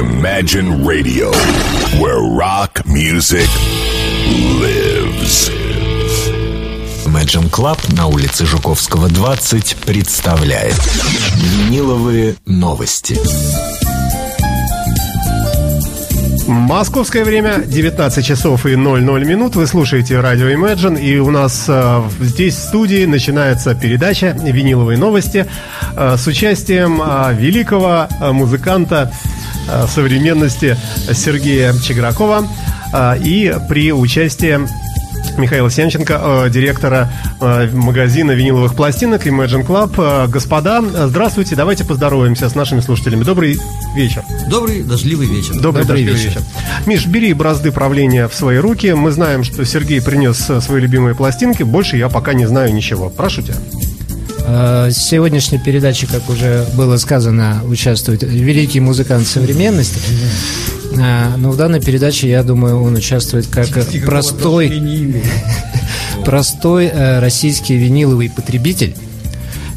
[0.00, 1.30] Imagine Radio,
[2.00, 3.46] where rock music
[4.58, 5.50] lives.
[7.04, 10.74] Imagine Club на улице Жуковского, 20 представляет
[11.36, 13.79] Виниловые новости.
[16.50, 19.54] Московское время 19 часов и 00 минут.
[19.54, 21.00] Вы слушаете радио Imagine.
[21.00, 25.46] И у нас э, здесь в студии начинается передача «Виниловые новости»
[25.96, 29.12] э, с участием э, великого э, музыканта
[29.68, 30.76] э, современности
[31.12, 32.44] Сергея Чегракова
[32.92, 34.58] э, и при участии
[35.36, 39.94] Михаила Семченко, э, директора э, магазина виниловых пластинок Imagine Club.
[39.96, 43.24] Э, господа, здравствуйте, давайте поздороваемся с нашими слушателями.
[43.24, 43.58] Добрый
[43.94, 44.22] вечер.
[44.48, 45.54] Добрый, дождливый вечер.
[45.54, 46.42] Добрый, Добрый дождливый вечер.
[46.86, 48.92] Миш, бери бразды правления в свои руки.
[48.92, 51.62] Мы знаем, что Сергей принес свои любимые пластинки.
[51.62, 53.08] Больше я пока не знаю ничего.
[53.08, 53.56] Прошу тебя.
[54.90, 60.00] Сегодняшней передачи, как уже было сказано, участвует великий музыкант современности.
[61.00, 63.68] Э, Но в данной передаче, я думаю, он участвует как
[64.04, 64.72] простой,
[66.24, 68.94] простой э, российский виниловый потребитель.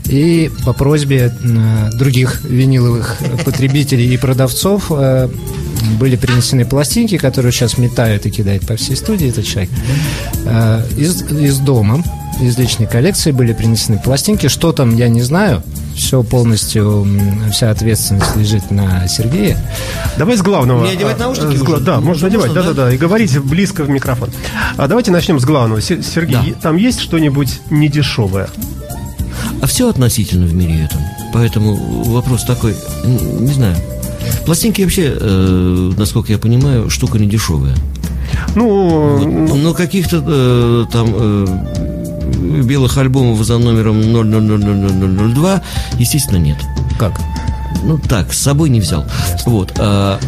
[0.05, 4.91] И по просьбе э, других виниловых потребителей и продавцов
[5.99, 9.69] были принесены пластинки, которые сейчас метают и кидают по всей студии этот человек.
[10.97, 12.03] Из, из дома,
[12.41, 14.47] из личной коллекции были принесены пластинки.
[14.47, 15.63] Что там, я не знаю.
[15.95, 17.07] Все полностью,
[17.51, 19.57] вся ответственность лежит на Сергея.
[20.17, 20.81] Давай с главного.
[20.81, 21.77] Мне одевать А, наушники с уже?
[21.77, 22.91] Да, Можно, можно одевать, можно, да-да-да.
[22.93, 24.29] И говорить близко в микрофон.
[24.77, 25.81] А давайте начнем с главного.
[25.81, 26.61] Се- Сергей, Да.
[26.61, 28.49] там есть что-нибудь недешевое?
[29.61, 30.99] А все относительно в мире этом.
[31.33, 33.75] Поэтому вопрос такой, не знаю.
[34.45, 37.75] Пластинки вообще, э, насколько я понимаю, штука не дешевая.
[38.55, 41.47] Ну, ну, Но каких-то э, там э,
[42.33, 45.61] белых альбомов за номером 000002,
[45.99, 46.57] естественно, нет.
[46.99, 47.19] Как?
[47.83, 49.05] Ну так, с собой не взял.
[49.45, 49.73] Вот.
[49.77, 50.19] а,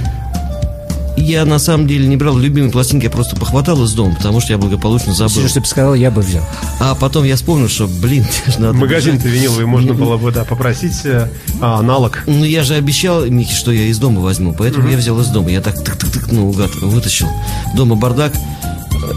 [1.17, 4.53] я на самом деле не брал любимые пластинки, я просто похватал из дома, потому что
[4.53, 5.42] я благополучно забыл.
[5.42, 6.44] Если ты бы сказал, я бы взял.
[6.80, 8.26] А потом я вспомнил, что, блин,
[8.58, 9.39] надо магазин-то бежать.
[9.39, 12.23] виниловый можно было бы, да, попросить а, аналог.
[12.27, 15.49] Ну, я же обещал, Михе, что я из дома возьму, поэтому я взял из дома.
[15.49, 17.27] Я так тык-тык-тык наугад вытащил.
[17.76, 18.33] Дома бардак.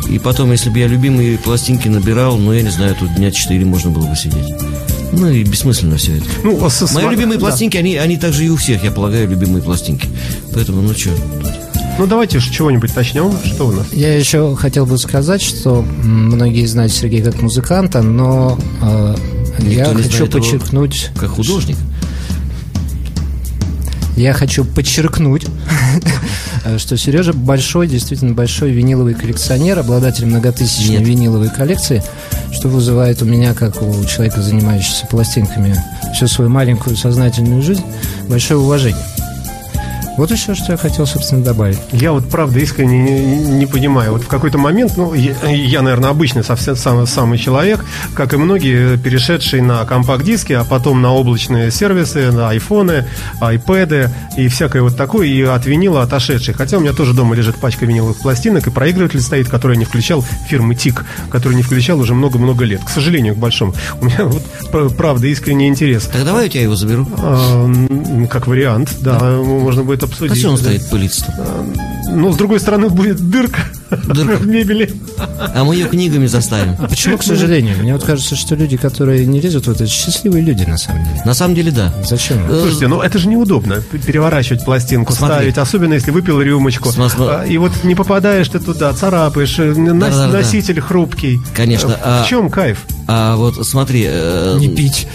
[0.08, 3.64] И потом, если бы я любимые пластинки набирал, ну, я не знаю, тут дня четыре
[3.64, 4.54] можно было бы сидеть.
[5.12, 6.26] Ну, и бессмысленно все это.
[6.44, 7.46] Ну, а со- Мои любимые да.
[7.46, 10.06] пластинки, они, они также и у всех, я полагаю, любимые пластинки.
[10.52, 11.10] Поэтому, ну, что,
[11.98, 13.32] Ну, давайте ж чего-нибудь начнем.
[13.44, 13.86] Что у нас?
[13.92, 19.14] Я еще хотел бы сказать, что многие знают Сергея как музыканта, но э,
[19.60, 21.76] я Никто хочу знает его подчеркнуть, как художник.
[24.18, 25.46] Я хочу подчеркнуть,
[26.78, 31.06] что Сережа большой, действительно большой виниловый коллекционер, обладатель многотысячной Нет.
[31.08, 32.02] виниловой коллекции,
[32.52, 35.76] что вызывает у меня, как у человека, занимающегося пластинками
[36.14, 37.84] всю свою маленькую сознательную жизнь,
[38.28, 39.04] большое уважение.
[40.18, 41.78] Вот еще что я хотел, собственно, добавить.
[41.92, 44.12] Я вот правда искренне не, не- понимаю.
[44.12, 47.84] Вот в какой-то момент, ну, я, я, наверное, обычный совсем самый, самый человек,
[48.14, 53.04] как и многие, перешедший на компакт-диски, а потом на облачные сервисы, на айфоны,
[53.40, 56.52] айпэды и всякое вот такое, и от винила отошедший.
[56.54, 59.84] Хотя у меня тоже дома лежит пачка виниловых пластинок, и проигрыватель стоит, который я не
[59.84, 62.80] включал, фирмы ТИК, который не включал уже много-много лет.
[62.84, 63.72] К сожалению, к большому.
[64.00, 64.42] У меня вот,
[64.72, 66.06] пр- правда, искренний интерес.
[66.12, 67.06] Так давай я у тебя его заберу.
[67.18, 70.38] А, как вариант, да, можно будет обсудить.
[70.38, 71.26] что он стоит пылиться?
[72.10, 74.36] Но с другой стороны будет дырка, Дырка.
[74.36, 74.92] в мебели.
[75.54, 76.76] А мы ее книгами заставим.
[76.76, 77.76] Почему, к сожалению?
[77.78, 81.22] Мне вот кажется, что люди, которые не лезут в это, счастливые люди, на самом деле.
[81.24, 81.92] На самом деле, да.
[82.04, 82.38] Зачем?
[82.48, 85.36] Э, Слушайте, ну это же неудобно переворачивать пластинку, Смотри.
[85.36, 86.88] ставить, особенно если выпил рюмочку.
[86.90, 90.38] Сма- сма- А, И вот не попадаешь ты туда, царапаешь, э, нос- Да-да-да.
[90.38, 91.40] носитель хрупкий.
[91.54, 92.84] Конечно, Э, В а- чем кайф?
[93.06, 95.06] А вот смотри, э, Не пить.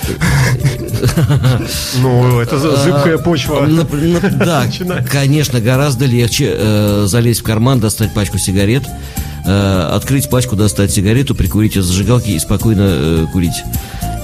[2.01, 3.61] Ну, это зыбкая почва.
[3.67, 3.83] на-
[4.31, 4.65] да,
[5.11, 11.35] конечно, гораздо легче э, залезть в карман, достать пачку сигарет, э, открыть пачку, достать сигарету,
[11.35, 13.63] прикурить из зажигалки и спокойно э, курить.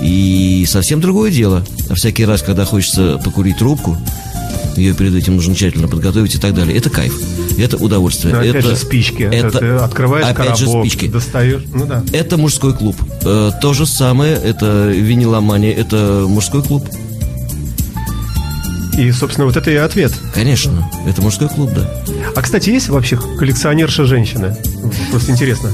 [0.02, 1.66] И совсем другое дело.
[1.94, 3.98] Всякий раз, когда хочется покурить трубку,
[4.76, 6.78] ее перед этим нужно тщательно подготовить и так далее.
[6.78, 7.14] Это кайф,
[7.58, 8.34] это удовольствие.
[8.34, 9.24] Опять это, же, спички.
[9.24, 11.08] Это, Ты открываешь опять же, коробок, спички.
[11.08, 11.64] достаешь.
[11.74, 12.04] Ну да.
[12.14, 12.96] Это мужской клуб.
[13.24, 16.88] Э, то же самое, это виниломания, это мужской клуб.
[19.00, 20.12] И, собственно, вот это и ответ.
[20.34, 21.90] Конечно, это мужской клуб, да.
[22.36, 24.58] А, кстати, есть вообще коллекционерша женщины?
[25.12, 25.72] Просто интересно.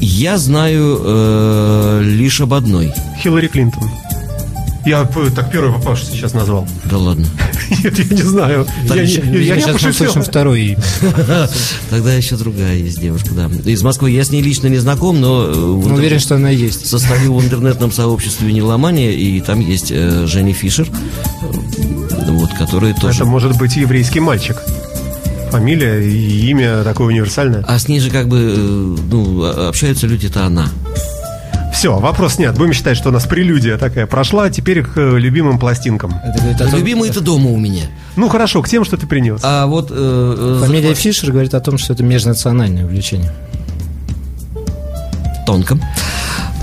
[0.00, 2.92] Я знаю э, лишь об одной.
[3.22, 3.88] Хиллари Клинтон.
[4.84, 6.66] Я п- так первую попавшую сейчас назвал.
[6.90, 7.26] Да ладно.
[7.82, 8.66] Нет, я не знаю.
[8.86, 10.78] Так, Я, ща- не- я, я Сейчас мы слышим второе имя.
[11.90, 13.48] Тогда еще другая есть девушка, да.
[13.70, 15.44] Из Москвы я с ней лично не знаком, но...
[15.46, 16.86] э, Уверен, что она есть.
[16.86, 20.86] Состою в интернетном сообществе Виниломания, и там есть э, Женя Фишер,
[22.58, 23.16] вот, который тоже...
[23.20, 24.56] Это может быть еврейский мальчик.
[25.50, 27.64] фамилия и имя такое универсальное.
[27.68, 28.56] А с ней же как бы, э,
[29.10, 30.66] ну, а- общаются люди, это она.
[31.72, 32.56] Все, вопрос нет.
[32.56, 34.48] Будем считать, что у нас прелюдия такая прошла.
[34.48, 36.14] Теперь к э, любимым пластинкам.
[36.24, 37.82] Это том- Любимый это дома у меня.
[38.16, 39.40] Ну хорошо, к тем, что ты принес.
[39.42, 39.90] А вот...
[39.90, 43.32] э, э, Фамилия захват- Фишер говорит о том, что это межнациональное увлечение.
[45.46, 45.78] тонко.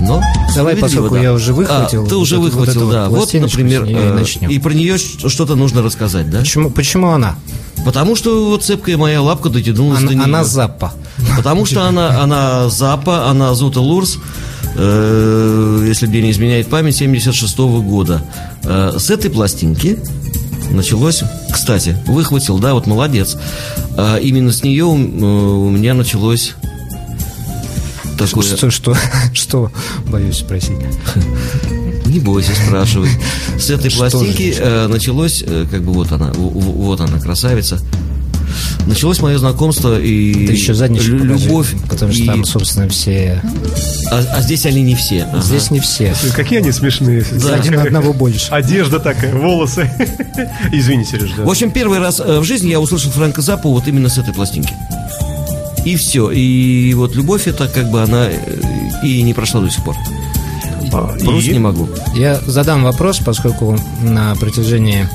[0.02, 0.20] Но
[0.54, 1.22] Давай, поскольку да.
[1.22, 3.08] я уже выхватил А, ты вот уже вот выхватил, эту да.
[3.08, 6.40] вот Вот, например, э, и про нее что-то нужно рассказать, да?
[6.40, 7.36] Почему, почему она?
[7.84, 10.24] Потому что вот цепкая моя лапка дотянулась до Она, нее.
[10.24, 10.92] она запа.
[11.36, 14.18] Потому что она, она Запа, она Зута Лурс,
[14.76, 18.22] э, если мне не изменяет память, 76 года.
[18.64, 19.98] Э, с этой пластинки
[20.70, 21.22] началось,
[21.52, 23.36] кстати, выхватил, да, вот молодец.
[23.96, 26.54] А именно с нее у, э, у меня началось
[28.18, 28.44] такое...
[28.44, 28.96] Что, что,
[29.34, 29.72] что,
[30.06, 30.72] боюсь спросить.
[32.06, 33.08] Не бойся, спрашивай.
[33.58, 34.60] С этой Что пластинки же?
[34.62, 37.78] э, началось, э, как бы вот она, в- в- вот она, красавица.
[38.86, 41.74] Началось мое знакомство и Ты еще задничек покажи, любовь.
[41.88, 43.40] Потому что и- там, собственно, все...
[44.10, 45.22] а, а здесь они не все.
[45.22, 45.40] Ага.
[45.40, 46.14] Здесь не все.
[46.34, 47.24] Какие они смешные.
[47.50, 48.50] Один одного больше.
[48.50, 49.90] Одежда такая, волосы.
[50.72, 51.44] Извини, Сереж, да.
[51.44, 54.34] В общем, первый раз э, в жизни я услышал Фрэнка Заппа вот именно с этой
[54.34, 54.74] пластинки.
[55.84, 56.30] И все.
[56.30, 58.36] И вот любовь это как бы она э,
[59.04, 59.96] и не прошла до сих пор.
[60.92, 61.52] А, Просто и?
[61.54, 61.88] не могу.
[62.14, 65.08] Я задам вопрос, поскольку на протяжении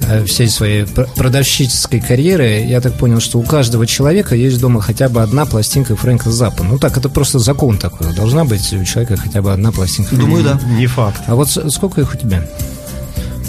[0.00, 4.80] э, всей своей пр- продавщической карьеры, я так понял, что у каждого человека есть дома
[4.80, 6.64] хотя бы одна пластинка Фрэнка Заппа.
[6.64, 8.12] Ну так, это просто закон такой.
[8.14, 10.16] Должна быть у человека хотя бы одна пластинка.
[10.16, 10.58] Думаю, да.
[10.76, 11.20] Не факт.
[11.26, 12.44] А вот сколько их у тебя?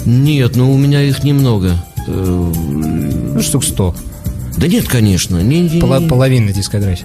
[0.04, 1.82] Нет, ну у меня их немного.
[2.06, 2.52] Э,
[3.34, 3.94] Ну, штук сто.
[4.56, 5.38] Да нет, конечно.
[5.42, 7.04] Не, не- Пола- половина дискографии.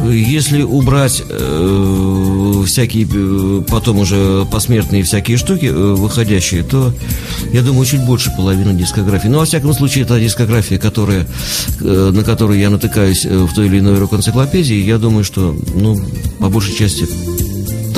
[0.00, 6.94] Если убрать э, всякие э, потом уже посмертные всякие штуки э, выходящие, то
[7.52, 9.26] я думаю чуть больше половины дискографии.
[9.26, 11.26] Но во всяком случае это дискография, которая,
[11.80, 14.76] э, на которую я натыкаюсь э, в той или иной рок-энциклопедии.
[14.84, 15.96] Я думаю, что ну
[16.38, 17.04] по большей части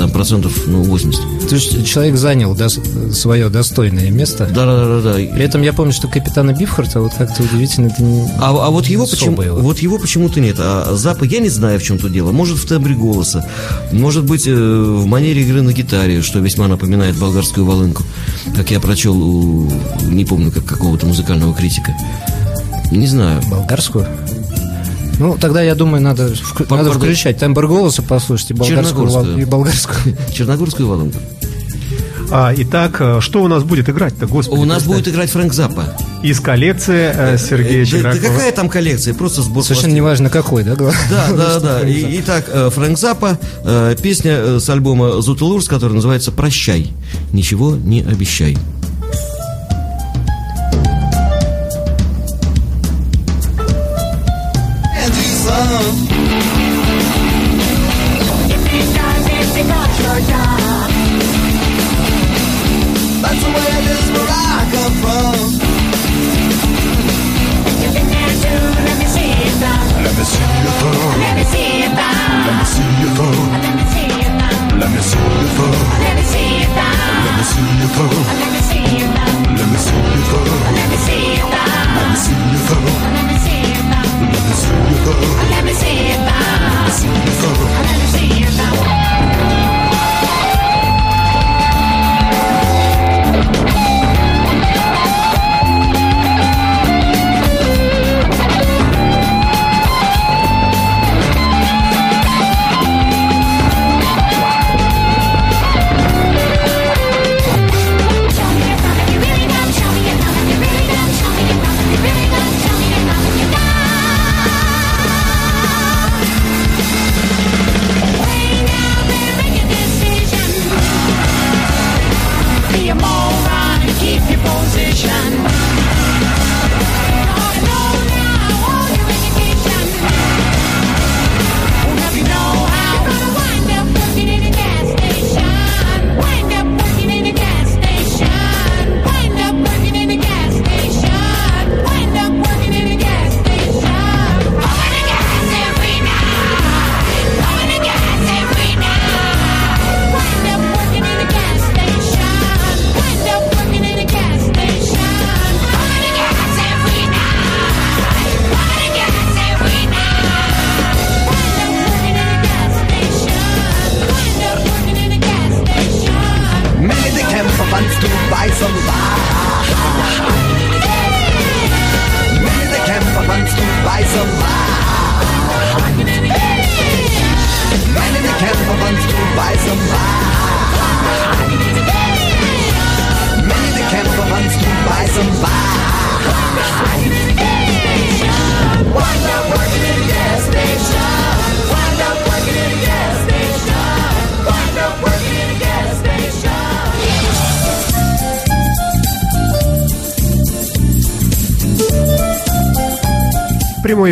[0.01, 1.47] там процентов ну 80.
[1.47, 4.49] То есть человек занял дос- свое достойное место.
[4.51, 5.13] Да, да, да, да.
[5.13, 8.27] При этом я помню, что капитана Бифхарта вот как-то удивительно ты не...
[8.39, 9.59] А, а вот его почему, его.
[9.59, 10.55] вот его почему-то нет.
[10.59, 12.31] А Запа, я не знаю, в чем тут дело.
[12.31, 13.47] Может, в тембре голоса,
[13.91, 18.03] может быть, э, в манере игры на гитаре, что весьма напоминает болгарскую волынку,
[18.55, 19.71] как я прочел у,
[20.03, 21.93] не помню, как какого-то музыкального критика.
[22.91, 23.39] Не знаю.
[23.51, 24.07] Болгарскую?
[25.21, 29.37] Ну, тогда, я думаю, надо, вк- Пар- надо включать тембр голоса, послушать и болгарскую, Черногорскую.
[29.39, 30.17] и болгарскую.
[30.33, 31.19] Черногорскую волынку.
[32.33, 34.59] А, итак, э, что у нас будет играть-то, господи?
[34.61, 35.83] У нас будет играть Фрэнк Запа.
[36.23, 38.21] Из коллекции э, Сергея Да, да Чигракова.
[38.33, 39.13] какая там коллекция?
[39.13, 39.95] Просто сбор Совершенно пластинок.
[39.97, 40.75] неважно, какой, да?
[40.75, 41.01] главное?
[41.09, 41.87] Да, да, да.
[41.87, 46.91] И- Итак, э, Фрэнк Запа, э, песня э, с альбома Зутелурс, которая называется «Прощай,
[47.33, 48.57] ничего не обещай».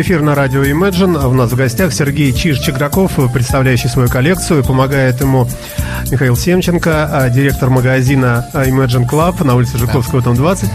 [0.00, 1.18] Прямой эфир на радио Imagine.
[1.20, 4.64] А У нас в гостях Сергей Чиж-Чеграков, представляющий свою коллекцию.
[4.64, 5.46] Помогает ему
[6.10, 10.70] Михаил Семченко, а, директор магазина а, Imagine Club на улице Жуковского, там 20.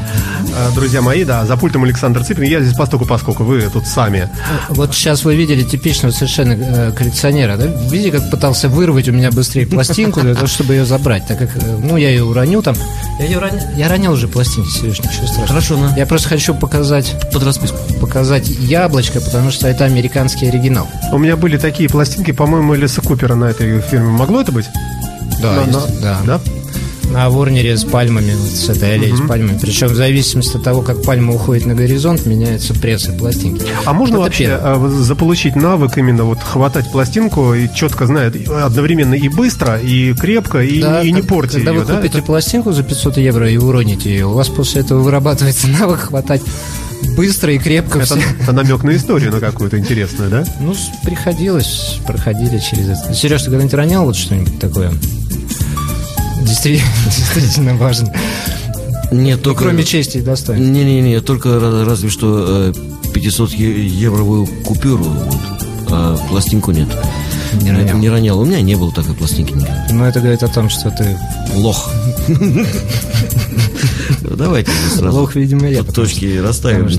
[0.58, 2.44] А, Друзья мои, да, за пультом Александр Цыпин.
[2.44, 4.30] Я здесь постуку поскольку вы тут сами.
[4.70, 7.66] Вот сейчас вы видели типичного совершенно э, коллекционера, да?
[7.90, 11.50] Видите, как пытался вырвать у меня быстрее пластинку для того, чтобы ее забрать, так как,
[11.58, 12.76] э, ну, я ее уронил там.
[13.20, 15.48] Я ее ронял, я ронял уже пластинки, Сереж, ничего страшного.
[15.48, 15.94] Хорошо, на.
[15.98, 17.78] Я просто хочу показать, Под расписку.
[18.00, 20.88] показать яблочко, потому что это американский оригинал.
[21.12, 24.08] У меня были такие пластинки, по-моему, Элиса Купера на этой фирме.
[24.08, 24.68] Могло это быть?
[25.42, 26.20] Да, На- есть, на- да.
[26.26, 26.40] да?
[27.16, 29.58] На Ворнере с пальмами, вот с этой аллеей с пальмами.
[29.62, 33.64] Причем в зависимости от того, как пальма уходит на горизонт, меняется пресс и пластинки.
[33.86, 34.62] А можно Это вообще первое.
[34.74, 40.14] а, вот заполучить навык именно вот хватать пластинку и четко знает одновременно и быстро, и
[40.14, 41.96] крепко, и, Да, и не портить Когда ее, вы да?
[41.96, 46.02] купите Это- пластинку за 500 евро и уроните ее, у вас после этого вырабатывается навык
[46.02, 46.42] хватать
[47.16, 48.00] быстро и крепко.
[48.00, 48.26] Это, все.
[48.42, 50.44] это намек на историю, на какую-то интересную, да?
[50.60, 53.14] Ну, приходилось, проходили через это.
[53.14, 54.92] Сереж, ты когда-нибудь ронял вот что-нибудь такое?
[56.46, 58.14] Действительно, действительно важно.
[59.12, 59.64] Нет, Ну, только...
[59.64, 60.66] кроме чести и достоинства.
[60.70, 62.74] Не-не-не, только ра- разве что э,
[63.14, 65.38] 500 е- евровую купюру, вот,
[65.92, 66.88] а пластинку нет.
[67.62, 67.98] Не ронял.
[67.98, 68.40] Не ронял.
[68.40, 69.54] У меня не было такой пластинки.
[69.92, 71.18] Но это говорит о том, что ты
[71.54, 71.90] Лох.
[74.22, 75.84] Давайте же сразу лох, видимо, я.
[75.84, 76.90] точки расставим.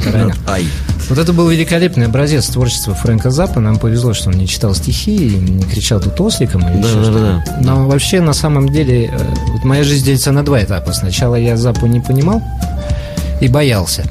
[0.47, 0.67] Ай.
[1.09, 3.61] Вот это был великолепный образец творчества Фрэнка Заппа.
[3.61, 7.11] Нам повезло, что он не читал стихи и не кричал тут осликом или Да, да,
[7.11, 7.57] да.
[7.61, 9.19] Но вообще, на самом деле, э,
[9.53, 10.93] вот моя жизнь делится на два этапа.
[10.93, 12.43] Сначала я Заппу не понимал
[13.41, 14.05] и боялся.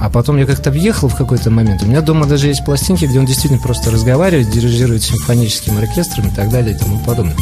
[0.00, 1.82] А потом я как-то въехал в какой-то момент.
[1.82, 6.34] У меня дома даже есть пластинки, где он действительно просто разговаривает, дирижирует симфоническим оркестром и
[6.34, 7.36] так далее и тому подобное.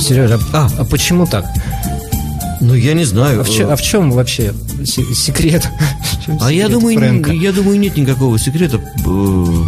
[0.00, 1.44] Сережа, а, а почему так?
[2.60, 3.40] Ну, я не знаю.
[3.40, 4.52] А в, а в чем вообще
[4.84, 5.68] се- секрет?
[6.40, 7.32] А я думаю, Фрэнка?
[7.32, 8.80] я думаю, нет никакого секрета.
[9.04, 9.64] Э,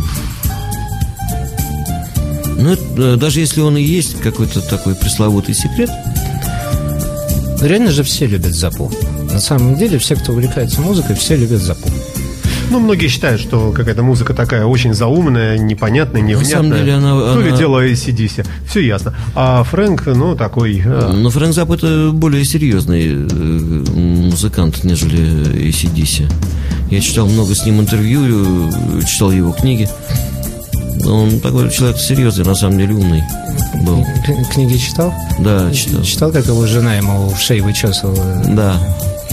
[2.58, 5.90] Ну, это, э, даже если он и есть какой-то такой пресловутый секрет,
[7.60, 8.92] Реально же все любят Запу.
[9.32, 11.88] На самом деле, все, кто увлекается музыкой, все любят Запу.
[12.70, 16.50] Ну, многие считают, что какая-то музыка такая очень заумная, непонятная, невнятная.
[16.56, 18.44] самом деле она- То ли она- дело ACDC.
[18.68, 19.14] Все ясно.
[19.34, 20.82] А Фрэнк, ну, такой...
[20.84, 26.28] э, но Фрэнк Запп это более серьезный э, музыкант, нежели ACDC.
[26.90, 28.70] Я читал много с ним интервью,
[29.06, 29.88] читал его книги.
[31.06, 33.22] Он такой человек серьезный, на самом деле умный
[33.84, 34.04] был.
[34.52, 35.14] Книги читал?
[35.38, 36.02] Да, читал.
[36.02, 38.42] Читал, как его жена ему в шею вычесывала?
[38.48, 38.76] Да.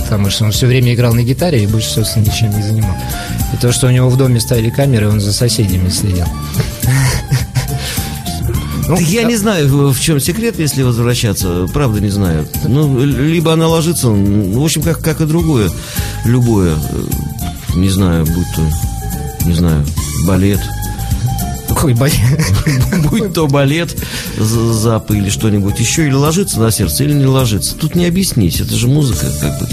[0.04, 2.96] Потому что он все время играл на гитаре и больше, собственно, ничем не занимал.
[3.54, 6.26] И то, что у него в доме ставили камеры, он за соседями следил.
[8.86, 11.68] Ну, Я не знаю, в чем секрет, если возвращаться.
[11.74, 12.46] Правда, не знаю.
[12.68, 15.70] Ну, либо она ложится, ну, в общем, как, как и другое.
[16.26, 16.74] Любое.
[16.76, 17.04] э,
[17.78, 19.86] Не знаю, будь то, не знаю,
[20.28, 20.60] балет.
[21.70, 22.20] Какой болезнь.
[23.10, 23.96] Будь то балет,
[24.38, 27.76] з- зап или что-нибудь еще, или ложится на сердце, или не ложится.
[27.76, 29.68] Тут не объяснить, это же музыка, как бы.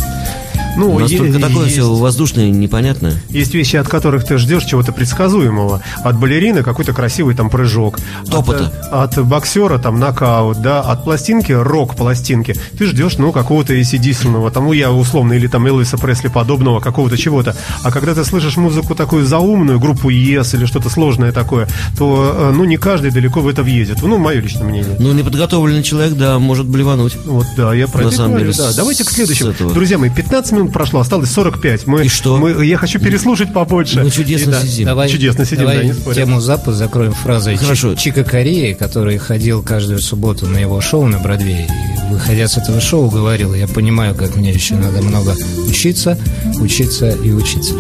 [0.77, 3.15] Ну, Настолько е- такое есть- все воздушное и непонятное.
[3.29, 5.83] Есть вещи, от которых ты ждешь чего-то предсказуемого.
[6.03, 7.99] От балерины какой-то красивый там прыжок.
[8.31, 8.73] Топота.
[8.91, 10.81] От, от боксера там нокаут, да.
[10.81, 12.55] От пластинки, рок-пластинки.
[12.79, 17.17] Ты ждешь, ну, какого-то ACDC-ного, там, ну, я условно, или там Элвиса Пресли подобного, какого-то
[17.17, 17.57] чего-то.
[17.83, 22.53] А когда ты слышишь музыку такую заумную, группу Yes или что-то сложное такое, то, э,
[22.55, 24.03] ну, не каждый далеко в это въедет.
[24.03, 24.97] Ну, мое личное мнение.
[24.99, 27.17] Ну, неподготовленный человек, да, может блевануть.
[27.25, 28.71] Вот, да, я про На самом деле, да.
[28.77, 29.53] Давайте к следующему.
[29.73, 31.87] Друзья мои, 15 минут прошло, осталось 45.
[31.87, 32.37] Мы, И что?
[32.37, 34.02] мы- я хочу переслушать побольше.
[34.02, 34.87] Мы чудесно И да, сидим.
[34.87, 36.14] Давай, Чудесно сидим, давай да, не спорю.
[36.17, 37.95] тему Запа закроем фразой Хорошо.
[37.95, 41.67] Чи- Чика Кореи, который ходил каждую субботу на его шоу на Бродвее.
[41.67, 45.35] И, выходя с этого шоу, говорил, я понимаю, как мне еще надо много
[45.69, 46.19] учиться,
[46.61, 47.75] учиться и учиться.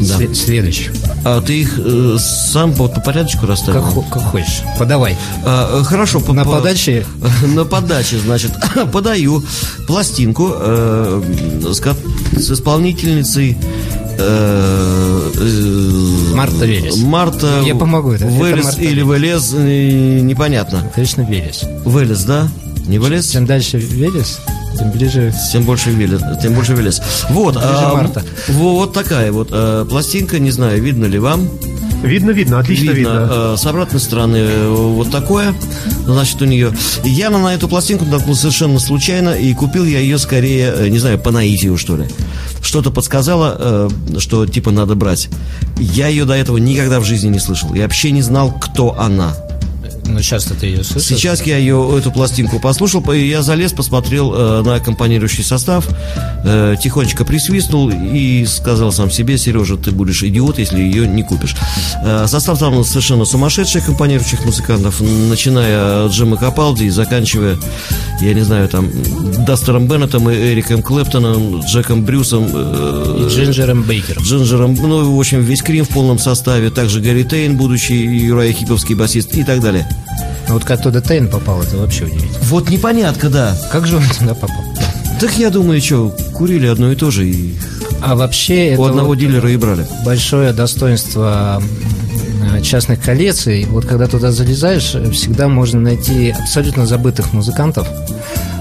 [0.00, 0.90] Сле- Следующий.
[1.24, 3.82] А ты их э, сам по, по порядочку расставил?
[3.82, 4.62] Как, как хочешь.
[4.78, 5.16] Подавай.
[5.44, 6.20] А, хорошо.
[6.28, 7.04] На по- подаче
[7.54, 8.52] На подаче, значит,
[8.92, 9.42] подаю
[9.86, 11.22] пластинку э,
[11.72, 11.80] с,
[12.40, 13.56] с исполнительницей
[14.18, 16.96] э, э, Марта Велес.
[16.98, 20.90] Марта Я помогу, это- это Велес Марта или Велес, э, непонятно.
[20.94, 21.64] Конечно, Велес.
[21.84, 22.48] Велес, да?
[22.86, 23.30] Не Велес?
[23.30, 24.38] Чем дальше Велес,
[24.78, 25.34] тем ближе...
[25.52, 26.20] Тем больше Велес.
[26.40, 27.02] Тем больше Велес.
[27.30, 27.54] Вот.
[27.54, 28.22] Ближе а, Марта.
[28.48, 31.48] Вот такая вот э, пластинка, не знаю, видно ли вам.
[32.02, 33.28] Видно, видно, отлично видно.
[33.30, 35.54] Э, С обратной стороны э, вот такое,
[36.04, 36.72] значит, у нее.
[37.02, 41.32] Я на эту пластинку наткнулся совершенно случайно, и купил я ее скорее, не знаю, по
[41.32, 42.04] наитию, что ли.
[42.62, 45.28] Что-то подсказало, что типа надо брать.
[45.78, 47.74] Я ее до этого никогда в жизни не слышал.
[47.74, 49.34] Я вообще не знал, кто она.
[50.08, 51.08] Ну, часто ты ее слышишь?
[51.08, 55.86] Сейчас я ее, эту пластинку послушал, я залез, посмотрел э, на аккомпанирующий состав,
[56.44, 61.56] э, тихонечко присвистнул и сказал сам себе, Сережа, ты будешь идиот, если ее не купишь.
[62.02, 67.58] Э, состав там совершенно сумасшедший аккомпанирующих музыкантов, начиная от Джима Капалди и заканчивая,
[68.20, 68.90] я не знаю, там,
[69.44, 74.22] Дастером Беннетом и Эриком Клэптоном, Джеком Брюсом, э, И Джинджером Бейкером.
[74.22, 78.94] Джинджером, ну, в общем, весь Крим в полном составе, также Гарри Тейн, будущий Юрай Хиповский
[78.94, 79.86] басист и так далее.
[80.48, 82.38] А вот как туда Тейн попал, это вообще удивительно.
[82.42, 83.56] Вот непонятно, да.
[83.72, 84.64] Как же он туда попал?
[85.20, 87.54] Так я думаю, что, курили одно и то же, и
[88.02, 89.86] А вообще у одного вот дилера и брали.
[90.04, 91.60] большое достоинство
[92.54, 93.64] м, частных коллекций.
[93.64, 97.88] Вот когда туда залезаешь, всегда можно найти абсолютно забытых музыкантов,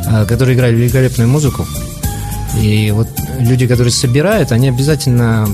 [0.07, 1.67] а, которые играли великолепную музыку.
[2.61, 3.07] И вот
[3.39, 5.47] люди, которые собирают, они обязательно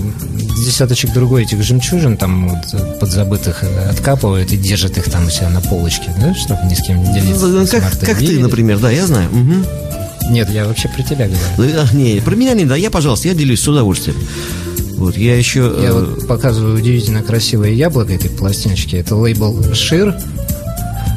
[0.66, 5.62] десяточек другой этих жемчужин там вот, подзабытых откапывают и держат их там у себя на
[5.62, 7.48] полочке, да, чтобы ни с кем не делиться.
[7.48, 9.30] Ну, Как, как ты, например, да, я знаю.
[9.32, 9.66] Мгм.
[10.30, 11.42] Нет, я вообще про тебя говорю.
[11.58, 14.18] Ну, а, Не, про меня не, да, я, пожалуйста, я делюсь с удовольствием.
[14.98, 15.62] Вот, я еще...
[15.82, 18.98] Я э, вот показываю удивительно красивое яблоко этой пластиночки.
[18.98, 20.16] Это лейбл Шир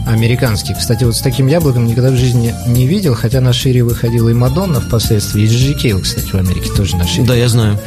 [0.07, 0.75] американский.
[0.75, 4.35] Кстати, вот с таким яблоком никогда в жизни не видел, хотя на Шире выходила и
[4.35, 7.27] Мадонна впоследствии, и Джиджи Кейл, кстати, в Америке тоже на Шире.
[7.27, 7.79] Да, я знаю.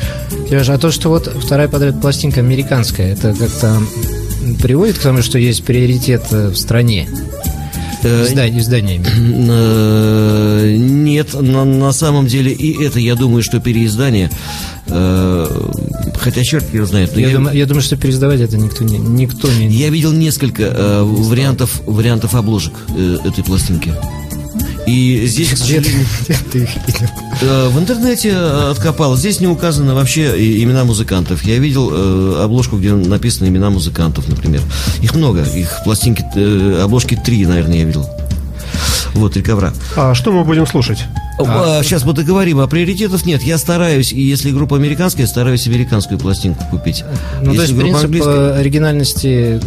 [0.49, 3.81] Сережа, а то, что вот вторая подряд пластинка американская, это как-то
[4.61, 7.07] приводит к тому, что есть приоритет э, в стране?
[8.03, 9.05] Э, Издание, изданиями.
[9.49, 14.29] Э, Нет, на, на самом деле и это, я думаю, что переиздание,
[14.87, 15.47] э,
[16.27, 18.97] хотя черт его знает, но Я, я, думаю, я думаю, что пересдавать это никто не...
[18.97, 19.67] Никто не...
[19.69, 23.93] я видел несколько э, вариантов, вариантов обложек э, этой пластинки.
[24.85, 27.07] И здесь, к Где ты, сожалению, где ты их видел?
[27.43, 29.15] Э, В интернете э, откопал.
[29.15, 31.43] Здесь не указаны вообще имена музыкантов.
[31.43, 34.61] Я видел э, обложку, где написаны имена музыкантов, например.
[35.01, 35.43] Их много.
[35.43, 38.05] Их пластинки, э, обложки три, наверное, я видел.
[39.13, 39.73] Вот, три ковра.
[39.95, 41.05] А что мы будем слушать?
[41.39, 43.43] А, сейчас мы договорим, а приоритетов нет.
[43.43, 47.03] Я стараюсь, и если группа американская, стараюсь американскую пластинку купить.
[47.41, 49.59] Ну, то если есть принцип э, оригинальности,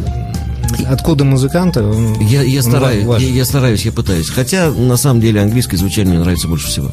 [0.89, 1.85] откуда музыканты,
[2.21, 4.29] Я, я, стараюсь, я, я стараюсь, я пытаюсь.
[4.29, 6.91] Хотя, на самом деле, английское звучание мне нравится больше всего.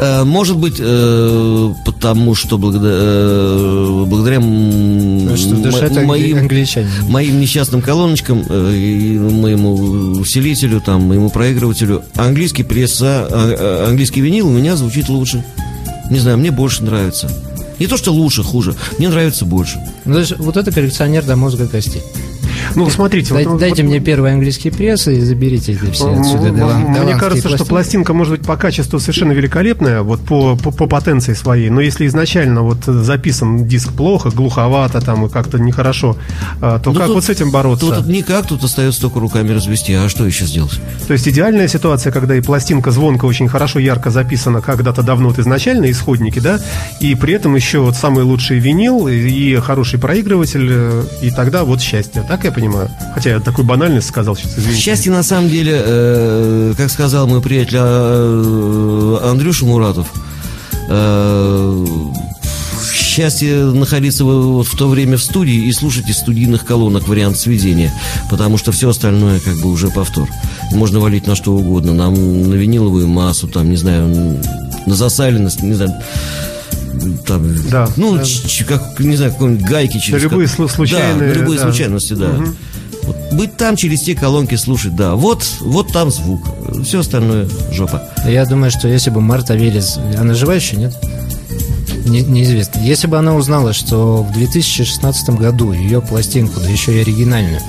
[0.00, 6.88] Э, Может быть, э, потому что благодаря, э, благодаря что моим, англичане.
[7.08, 9.74] моим несчастным колоночкам, моему
[10.20, 15.44] усилителю, там, моему проигрывателю, английский пресса, а- а- английский винил у меня звучит лучше.
[16.10, 17.28] Не знаю, мне больше нравится.
[17.78, 18.74] Не то, что лучше, хуже.
[18.98, 19.78] Мне нравится больше.
[20.04, 22.02] Ну, то есть вот это коллекционер до мозга костей.
[22.74, 26.52] Ну, смотрите, Дай- вот- дайте вот- мне первый английский пресс и заберите эти все отсюда
[26.52, 27.68] Мне кажется, что пластинки.
[27.68, 31.70] пластинка может быть по качеству совершенно великолепная, вот по, по, по потенции своей.
[31.70, 36.16] Но если изначально вот записан диск плохо, глуховато там и как-то нехорошо,
[36.60, 37.86] а, то Ну, как тут- вот с этим бороться?
[37.86, 39.92] Тут никак, тут остается только руками развести.
[39.94, 40.80] А что еще сделать?
[41.06, 45.38] То есть идеальная ситуация, когда и пластинка звонко очень хорошо, ярко записана когда-то давно вот
[45.38, 46.60] изначально, исходники, да,
[47.00, 51.64] и при этом еще вот самый лучший винил и, и хороший проигрыватель, э, и тогда
[51.64, 52.24] вот счастье.
[52.28, 52.90] Так я понимаю?
[53.14, 54.80] Хотя я такую банальность сказал сейчас, извините.
[54.80, 60.08] Счастье, на самом деле, э, как сказал мой приятель э, Андрюша Муратов,
[60.88, 61.86] э,
[62.94, 67.92] счастье находиться вот в то время в студии и слушать из студийных колонок вариант сведения,
[68.30, 70.28] потому что все остальное как бы уже повтор.
[70.72, 74.40] Можно валить на что угодно, нам на виниловую массу, там, не знаю,
[74.86, 75.92] на засаленность, не знаю,
[77.26, 78.24] там, Да, ну, да.
[78.24, 80.22] ч- ч- как, не знаю, какой-нибудь гайки через...
[80.22, 81.64] любые как- слу- случайные, Да, на любые да.
[81.64, 82.30] случайности, да.
[83.04, 85.14] Вот быть там через те колонки слушать, да.
[85.14, 86.42] Вот, вот там звук.
[86.84, 88.02] Все остальное жопа.
[88.26, 89.98] Я думаю, что если бы Марта Велес...
[90.18, 90.94] Она жива еще, нет?
[92.06, 92.80] Не- неизвестно.
[92.80, 97.60] Если бы она узнала, что в 2016 году ее пластинку, да еще и оригинальную,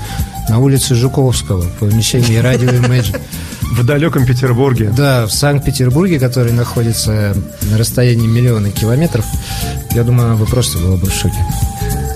[0.50, 3.20] на улице Жуковского, в помещении радио Imagine,
[3.71, 4.91] В далеком Петербурге.
[4.95, 7.36] да, в Санкт-Петербурге, который находится
[7.69, 9.25] на расстоянии миллиона километров,
[9.91, 11.38] я думаю, бы просто была бы в шоке.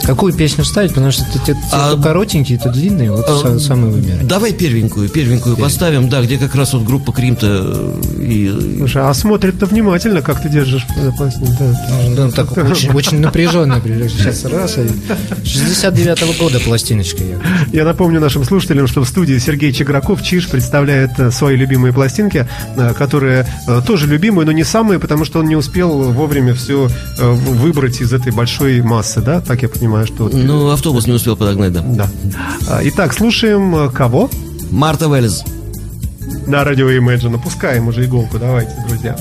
[0.06, 0.90] Какую песню ставить?
[0.94, 4.24] Потому что те, те, А- то коротенькие, то длинные, вот А, са- самые вымеры.
[4.24, 8.76] Давай первенькую, первенькую поставим, да, где как раз вот группа Кримта э, и...
[8.80, 11.54] Слушай, а смотрит-то внимательно, как ты держишь э, пластинку.
[11.60, 12.24] да.
[12.26, 13.82] Ну, так очень, очень напряженно.
[14.10, 14.78] Сейчас раз.
[14.78, 14.82] и
[15.44, 17.24] 69-го года пластиночка.
[17.24, 17.40] я.
[17.72, 22.48] Я напомню нашим слушателям, что в студии Сергей Чеграков, Чиж, представляет э, свои любимые пластинки,
[22.76, 26.90] э, которые э, тоже любимые, но не самые, потому что он не успел вовремя все
[27.20, 29.40] выбрать из этой большой массы, да?
[29.42, 30.30] Так я понимаю, что...
[30.32, 31.82] Ну, автобус не успел подогнать, да.
[31.82, 32.10] Да.
[32.68, 34.30] А, Итак, слушаем э, кого?
[34.72, 35.44] Марта Велес.
[36.48, 37.42] На радио Imagine.
[37.42, 39.16] Пускаем уже иголку, давайте, друзья.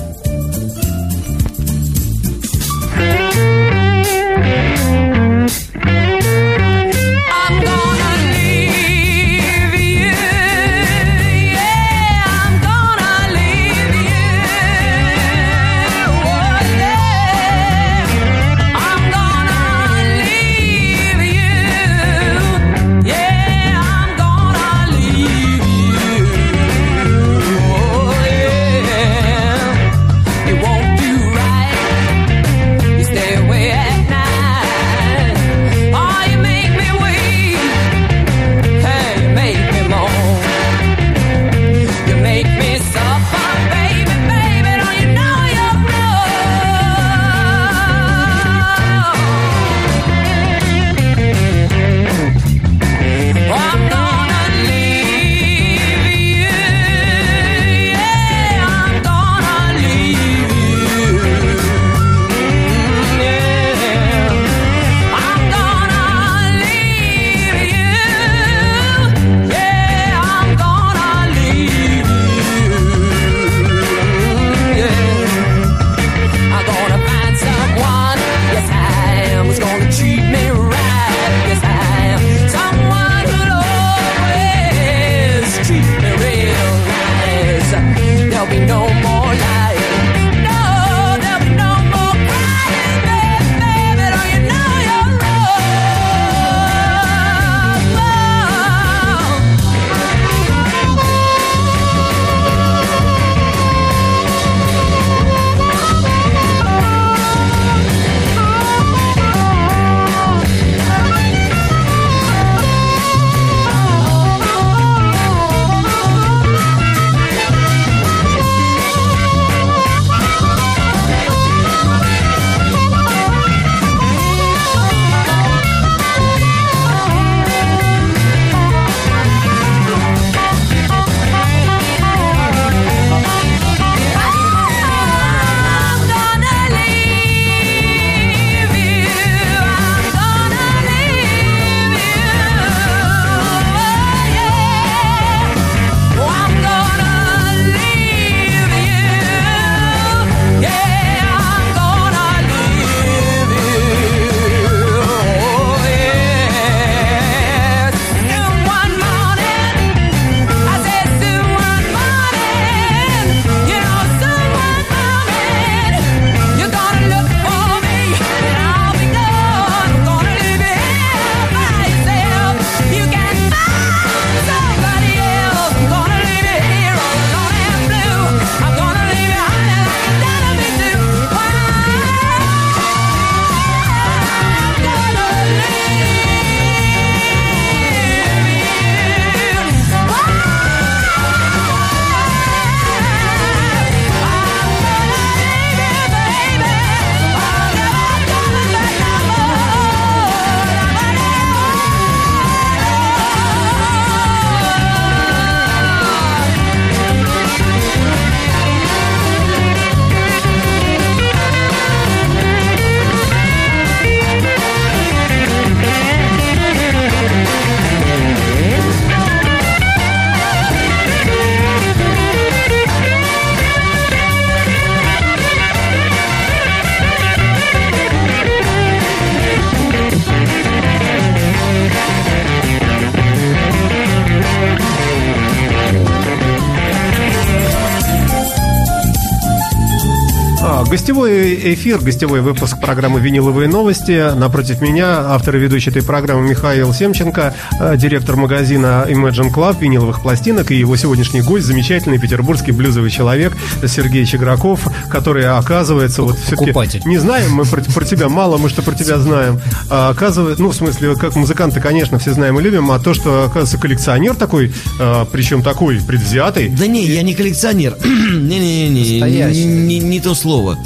[241.12, 244.34] Гостевой эфир, гостевой выпуск программы «Виниловые новости».
[244.34, 250.22] Напротив меня автор и ведущий этой программы Михаил Семченко, э, директор магазина Imagine Club виниловых
[250.22, 253.52] пластинок и его сегодняшний гость, замечательный петербургский блюзовый человек
[253.86, 256.72] Сергей Чеграков, который, оказывается, вот все-таки...
[256.72, 257.02] Покупатель.
[257.04, 259.60] Не знаем мы про, про тебя, мало мы что про тебя знаем.
[259.90, 263.42] А оказывается, ну, в смысле, как музыканты, конечно, все знаем и любим, а то, что,
[263.42, 267.98] оказывается, коллекционер такой, а, причем такой предвзятый, Да не, я не коллекционер.
[268.02, 269.64] Не-не-не, Настоящий.
[269.66, 270.78] не не то слово.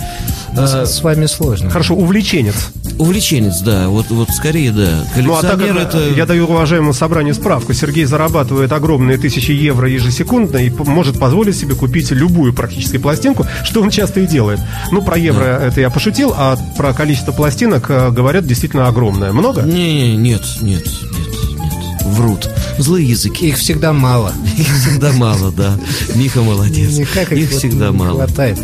[0.56, 1.70] С, с вами сложно.
[1.70, 2.70] хорошо, увлеченец.
[2.98, 5.04] Увлеченец, да, вот, вот скорее, да.
[5.16, 6.08] Ну, а так это...
[6.16, 11.74] я даю уважаемому собранию справку, Сергей зарабатывает огромные тысячи евро ежесекундно и может позволить себе
[11.74, 14.60] купить любую практически пластинку, что он часто и делает.
[14.92, 19.32] Ну, про евро это я пошутил, а про количество пластинок э, говорят действительно огромное.
[19.32, 19.62] Много?
[19.62, 22.04] Не, нет, нет, нет, нет.
[22.04, 22.48] Врут.
[22.78, 23.48] Злые языки.
[23.48, 24.32] Их всегда мало.
[24.56, 25.76] Их всегда мало, да.
[26.14, 26.96] Миха молодец.
[26.96, 28.24] Никак Их всегда мало.
[28.24, 28.58] хватает.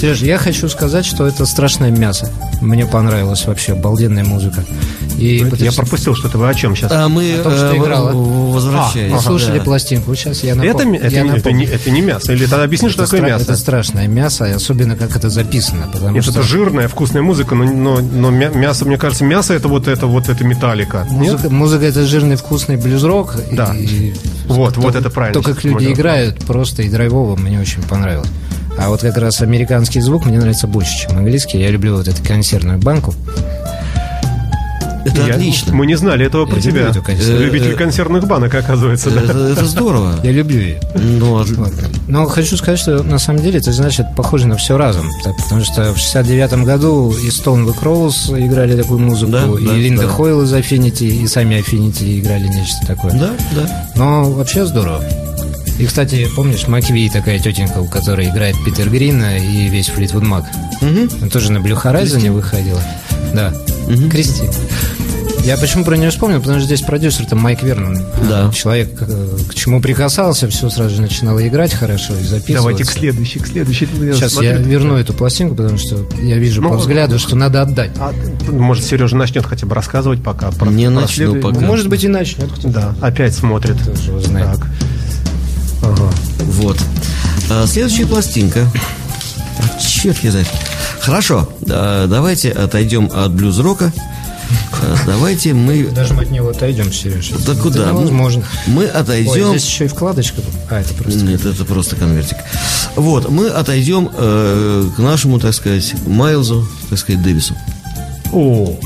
[0.00, 2.30] Сереж, я хочу сказать, что это страшное мясо.
[2.60, 4.64] Мне понравилась вообще обалденная музыка.
[5.18, 6.38] И Я потому что пропустил что-то.
[6.38, 6.92] Вы о чем сейчас?
[6.92, 8.12] А мы О том, что э, играла.
[8.12, 9.12] возвращаясь.
[9.12, 9.64] вы слушали да.
[9.64, 10.10] пластинку.
[10.10, 10.90] Вот сейчас я это, напомню.
[10.92, 11.58] ми- это, я не- это, напомню.
[11.58, 12.32] не, это не мясо.
[12.32, 13.42] Или тогда объясни, что Это такое стра- мясо.
[13.44, 17.64] Это страшное мясо, особенно как это записано, потому Нет, что это жирная, вкусная музыка, но,
[17.64, 21.08] но, но мя- мясо, мне кажется, мясо это вот это вот это металлика.
[21.10, 21.32] Нет?
[21.32, 23.34] музыка, музыка это жирный вкусный блюз-рок.
[23.50, 23.74] Да.
[23.74, 24.14] и-
[24.46, 28.28] Вот, вот то- это правильно То, как люди играют, просто и драйвово, мне очень понравилось.
[28.80, 31.58] А вот как раз американский звук мне нравится больше, чем английский.
[31.58, 33.14] Я люблю вот эту консервную банку.
[35.04, 35.72] Это Я- отлично.
[35.74, 36.90] Мы не знали этого про Я люблю тебя.
[36.90, 37.46] эту консервную.
[37.46, 39.22] Любитель консервных банок, оказывается, да.
[39.22, 40.14] Это, это здорово.
[40.22, 40.80] Я люблю ее.
[40.94, 41.72] Ну, а- Вот.
[42.08, 45.08] Но хочу сказать, что на самом деле это значит похоже на все разом.
[45.24, 49.66] Так, потому что в 69 году и Stone The Crows играли такую музыку, Да, и
[49.66, 50.08] да, Линда да.
[50.08, 53.12] Хойл из Affinity, и сами Affinity играли нечто такое.
[53.12, 53.86] да, да.
[53.96, 55.02] Но вообще здорово.
[55.78, 60.44] И, кстати, помнишь, Макви такая тетенька, у которой играет Питер Грин и весь Флитвуд Мак.
[60.80, 62.82] Она тоже на Блю Horizon выходила.
[63.32, 63.52] Да.
[64.10, 64.44] Кристи.
[65.44, 66.40] Я почему про нее вспомнил?
[66.40, 68.04] Потому что здесь продюсер-то Майк Вернон.
[68.28, 68.50] Да.
[68.52, 72.54] Человек, э, к чему прикасался, все сразу же начинало играть хорошо и записываться.
[72.54, 73.86] Давайте к следующей, к следующей.
[73.86, 74.50] Сейчас смотрю.
[74.50, 77.92] я верну эту пластинку, потому что я вижу Ну, по взгляду, что надо отдать.
[77.98, 78.12] А,
[78.50, 80.50] может, Сережа начнет хотя бы рассказывать пока.
[80.50, 81.60] про- Не про начну следует- пока.
[81.60, 82.68] Может быть, и начнет кто-то.
[82.68, 83.76] Да, опять смотрит.
[83.82, 84.56] Тоже его знает.
[84.56, 84.66] Так.
[85.92, 86.10] Ага.
[86.40, 86.78] Вот.
[87.50, 88.66] А, следующая пластинка.
[89.58, 90.48] А, черт я знает.
[91.00, 93.92] Хорошо, а, давайте отойдем от блюз-рока.
[94.80, 95.84] А, Давайте мы...
[95.88, 97.30] Даже мы от него отойдем, Сереж.
[97.46, 97.92] Да куда?
[97.92, 98.44] Возможно.
[98.66, 99.50] Мы Ой, отойдем...
[99.50, 100.40] здесь еще и вкладочка.
[100.70, 101.20] А, это просто...
[101.20, 102.36] Нет, это просто конвертик.
[102.96, 107.54] Вот, мы отойдем э, к нашему, так сказать, Майлзу, так сказать, Дэвису.
[108.32, 108.78] О,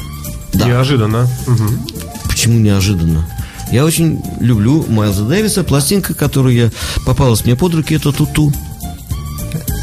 [0.55, 0.67] Да.
[0.67, 1.29] неожиданно.
[1.47, 1.87] Мгм.
[2.29, 3.29] Почему неожиданно?
[3.73, 5.65] Я очень люблю Майлза Дэвиса.
[5.65, 6.71] Пластинка, которую я
[7.07, 8.53] попалась мне под руки, это Туту.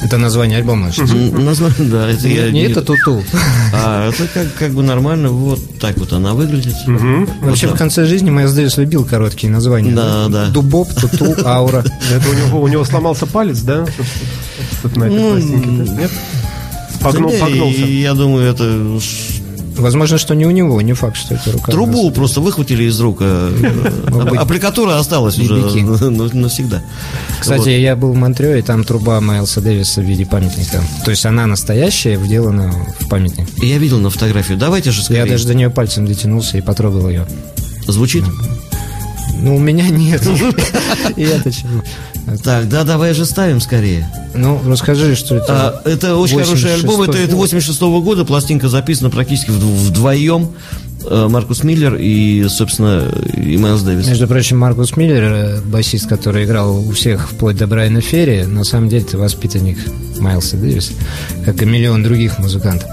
[0.01, 0.91] Это название альбома.
[0.97, 3.21] М, Название, да, это я Не это туту.
[3.73, 6.73] А это как, как бы нормально, вот так вот она выглядит.
[7.41, 9.91] Вообще в конце жизни Майлз Дэвис любил короткие названия.
[9.91, 10.47] Да, да.
[10.51, 11.83] Дубоп, туту, аура.
[12.09, 13.85] Это у него, у него сломался палец, да?
[13.85, 14.05] Тут-
[14.83, 16.01] тут на этой Ну, пластинке, да?
[16.01, 16.11] Нет?
[17.01, 17.79] Погнул, Да не, погнулся.
[17.81, 18.63] и Я думаю, это
[19.79, 21.71] Возможно, что не у него, не факт, что это рука.
[21.71, 23.51] трубу просто выхватили из рук, а,
[24.37, 25.55] аппликатура осталась уже
[26.09, 26.81] навсегда.
[27.39, 30.83] Кстати, я был в Монтрео, и там труба Майлса Дэвиса в виде памятника.
[31.05, 33.47] То есть она настоящая, вделана в памятник.
[33.63, 34.57] Я видел на фотографию.
[34.57, 35.19] Давайте же скорее.
[35.19, 37.25] Я даже до нее пальцем дотянулся и потрогал ее.
[37.87, 38.23] Звучит?
[39.41, 40.21] Ну, у меня нет.
[41.15, 41.81] И это чего?
[42.43, 44.07] Так, да, давай же ставим скорее.
[44.35, 45.81] Ну, расскажи, что это.
[45.83, 47.01] А, это очень хороший 86-й альбом.
[47.01, 48.25] Это, это 86 года.
[48.25, 50.49] Пластинка записана практически вд- вдвоем.
[51.05, 54.07] Э, Маркус Миллер и, собственно, и Майлз Дэвис.
[54.07, 58.63] Между прочим, Маркус Миллер, э, басист, который играл у всех вплоть до Брайана Ферри, на
[58.63, 59.77] самом деле это воспитанник
[60.19, 60.91] Майлса Дэвиса,
[61.45, 62.89] как и миллион других музыкантов.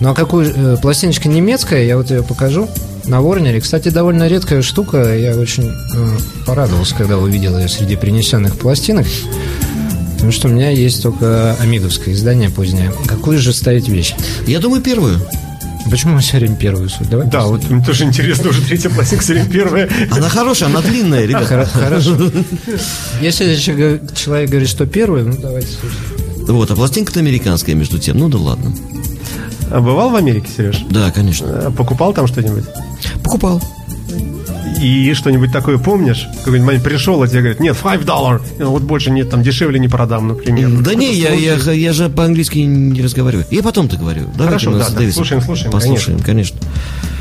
[0.00, 2.68] Ну а какую э, пластиночка немецкая, я вот ее покажу
[3.06, 3.60] на Ворнере.
[3.60, 5.16] Кстати, довольно редкая штука.
[5.16, 9.06] Я очень э, порадовался, когда увидел ее среди принесенных пластинок.
[10.14, 12.92] Потому что у меня есть только амиговское издание позднее.
[13.06, 14.14] Какую же ставить вещь?
[14.46, 15.18] Я думаю, первую.
[15.90, 17.08] Почему мы все время первую суть?
[17.08, 19.88] Давай Да, вот мне тоже интересно, уже третья пластинка, все время первая.
[20.10, 21.46] Она хорошая, она длинная, ребята.
[21.54, 22.16] Хоро- Хорошо.
[23.22, 25.98] Если че- человек говорит, что первый, ну давайте слушать.
[26.48, 28.18] Вот, а пластинка-то американская, между тем.
[28.18, 28.72] Ну да ладно.
[29.70, 30.84] А бывал в Америке, Сереж?
[30.90, 31.66] Да, конечно.
[31.66, 32.64] А Покупал там что-нибудь?
[33.22, 33.62] Покупал.
[34.80, 36.26] И что-нибудь такое помнишь?
[36.38, 38.42] Какой-нибудь момент пришел, а тебе говорят, нет, 5 долларов.
[38.58, 40.70] Вот больше нет, там дешевле не продам, например.
[40.82, 43.46] Да не, я, я, я же по-английски не разговариваю.
[43.50, 44.22] Я потом-то говорю.
[44.36, 46.58] Давайте Хорошо, да, да, слушаем, слушаем, Послушаем, конечно.
[46.60, 47.19] Майлз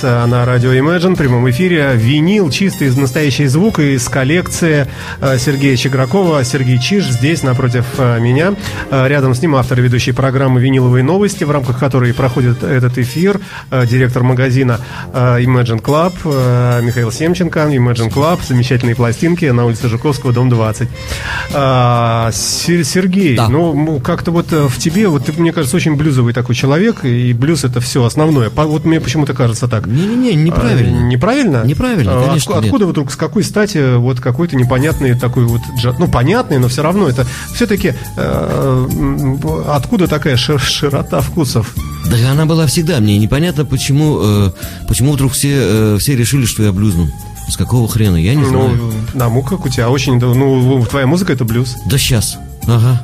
[0.00, 1.92] Дэвис э, на радио Imagine в прямом эфире.
[1.94, 4.86] Винил, чистый настоящий звук из коллекции
[5.20, 6.42] э, Сергея Чегракова.
[6.44, 8.54] Сергей Чиж здесь, напротив э, меня.
[8.90, 13.40] Рядом с ним автор и ведущей программы «Виниловые новости», в рамках которой проходит этот эфир.
[13.70, 14.80] Директор магазина
[15.12, 17.60] Imagine Club Михаил Семченко.
[17.60, 20.88] Imagine Club, замечательные пластинки на улице Жуковского, дом 20.
[21.54, 23.48] А, Сер- Сергей, Да.
[23.48, 27.32] ну, как-то вот э, в тебе, вот ты, мне кажется, очень блюзовый такой человек, и
[27.32, 28.50] блюз это все основное.
[28.50, 29.86] Вот мне почему-то кажется так.
[29.90, 30.98] Не-не-не, А, неправильно.
[31.08, 31.62] Неправильно?
[31.64, 32.64] Неправильно, А, конечно, нет.
[32.64, 35.96] Откуда вдруг, с какой стати вот какой-то непонятный такой вот джаз?
[35.98, 37.94] Ну, понятный, но все равно это все-таки
[39.68, 41.74] откуда такая ши- широта вкусов?
[42.10, 43.00] Да она была всегда.
[43.00, 44.50] Мне непонятно, почему, э,
[44.88, 47.08] почему вдруг все, э, все решили, что я блюзну.
[47.48, 48.16] С какого хрена?
[48.16, 48.92] Я не Ну, знаю.
[49.34, 51.76] на как у тебя очень, да, ну, твоя музыка это блюз.
[51.86, 52.38] Да сейчас.
[52.66, 53.02] Ага.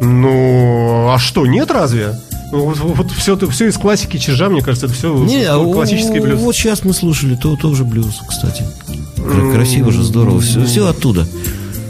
[0.00, 2.18] Ну, а что, нет разве?
[2.52, 6.40] Вот, вот все, все из классики чижа, мне кажется, это все Не, а классический блюз.
[6.40, 8.64] Вот сейчас мы слушали, то тоже блюз, кстати.
[9.16, 10.40] Кра- Красиво же, здорово.
[10.40, 11.26] Все, все оттуда.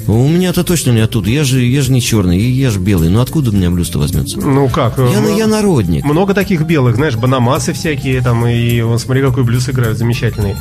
[0.06, 1.30] У меня-то точно не оттуда.
[1.30, 3.08] Я же, я же не черный, я же белый.
[3.08, 4.38] Ну откуда у меня блюз-то возьмется?
[4.38, 4.98] Ну как?
[4.98, 6.04] Я, э, я народник.
[6.04, 10.54] Много таких белых, знаешь, банамасы всякие там, и вон, смотри, какой блюз играют, замечательный.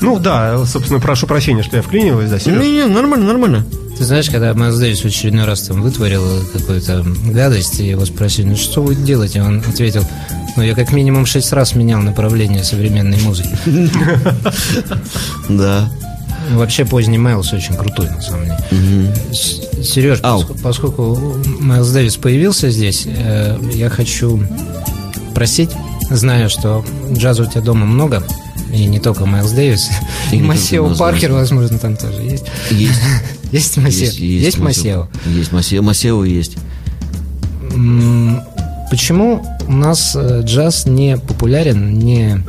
[0.00, 2.60] Ну да, собственно, прошу прощения, что я вклиниваюсь, да, Сереж?
[2.60, 3.66] Не, не, нормально, нормально.
[3.98, 6.22] Ты знаешь, когда Майлз Дэвис в очередной раз там вытворил
[6.54, 9.42] какую-то гадость, и его спросили, ну что вы делаете?
[9.42, 10.06] Он ответил,
[10.56, 13.50] ну я как минимум шесть раз менял направление современной музыки.
[15.50, 15.90] Да.
[16.50, 19.14] Вообще поздний Майлз очень крутой, на самом деле.
[19.32, 20.42] С- Сереж, Ау.
[20.42, 24.42] поск- поскольку Майлз Дэвис появился здесь, э, я хочу
[25.34, 25.70] просить,
[26.10, 28.22] знаю, что джаза у тебя дома много,
[28.72, 29.88] и не только Майлз Дэвис,
[30.32, 32.44] И и, Масео Паркер, возможно, там тоже есть.
[32.70, 33.00] Есть.
[33.52, 34.06] Есть Масео?
[34.16, 35.08] Есть Масео?
[35.26, 35.82] Есть Масео.
[35.82, 36.56] Масео есть.
[38.90, 42.42] Почему у нас э, джаз не популярен, не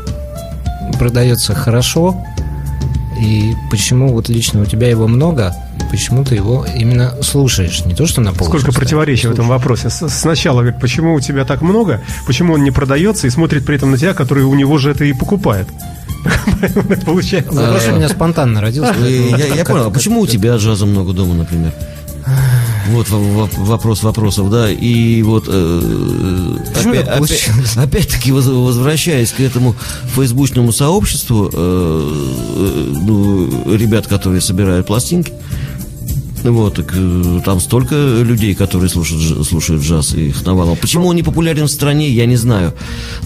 [1.00, 2.24] продается хорошо?
[3.22, 5.56] И почему вот лично у тебя его много?
[5.92, 7.86] Почему ты его именно слушаешь?
[7.86, 8.58] Не то, что на полку.
[8.58, 9.90] Сколько противоречий в этом вопросе.
[9.90, 13.92] Сначала говорит, почему у тебя так много, почему он не продается и смотрит при этом
[13.92, 15.68] на тебя, который у него же это и покупает.
[17.06, 17.54] Получается.
[17.54, 18.96] Вопрос у меня спонтанно родился.
[18.96, 21.74] Я, понял, а почему у тебя джаза много дома, например?
[22.90, 24.70] Вот во- во- вопрос вопросов, да.
[24.70, 26.58] И вот э,
[26.90, 29.76] опять, опять- опять-таки воз- возвращаясь к этому
[30.16, 35.32] фейсбучному сообществу, э, э, ну, ребят, которые собирают пластинки,
[36.44, 36.92] вот, так,
[37.46, 40.76] там столько людей, которые слушают, слушают джаз, и их навалом.
[40.76, 42.74] Почему он не популярен в стране, я не знаю.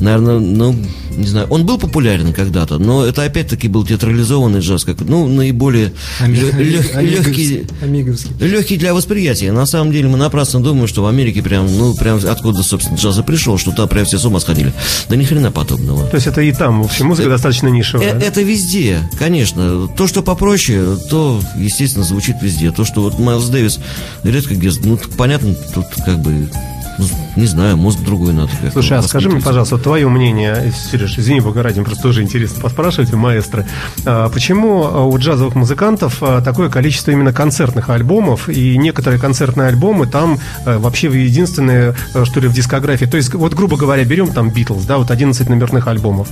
[0.02, 0.76] Наверное, ну,
[1.16, 1.48] не знаю.
[1.50, 7.66] Он был популярен когда-то, но это опять-таки был театрализованный джаз, как, ну, наиболее Ами- легкий,
[7.82, 8.32] Амиговский.
[8.40, 9.52] легкий для восприятия.
[9.52, 13.18] На самом деле мы напрасно думаем, что в Америке прям, ну, прям откуда, собственно, джаз
[13.20, 14.74] и пришел, что там прям все с ума сходили.
[15.10, 16.08] Да ни хрена подобного.
[16.08, 18.14] То есть это и там, в общем, музыка достаточно Э, нишевая.
[18.14, 18.26] да?
[18.26, 19.88] Это везде, конечно.
[19.98, 22.72] То, что попроще, то, естественно, звучит везде.
[22.72, 23.80] То, что вот Майлз Дэвис
[24.24, 24.72] редко где...
[24.84, 26.50] Ну, понятно, тут как бы
[26.98, 28.50] Ну, не знаю, мозг другой надо.
[28.72, 32.62] Слушай, а скажи мне, пожалуйста, вот твое мнение, Сереж, извини, бога ради, просто тоже интересно
[32.62, 33.66] поспрашивать у маэстро.
[34.06, 39.68] А, Почему а, у джазовых музыкантов а, такое количество именно концертных альбомов, и некоторые концертные
[39.70, 43.06] альбомы там вообще единственные, что ли, в дискографии?
[43.06, 46.28] То есть, вот, грубо говоря, берем там Битлз, да, вот 11 номерных альбомов,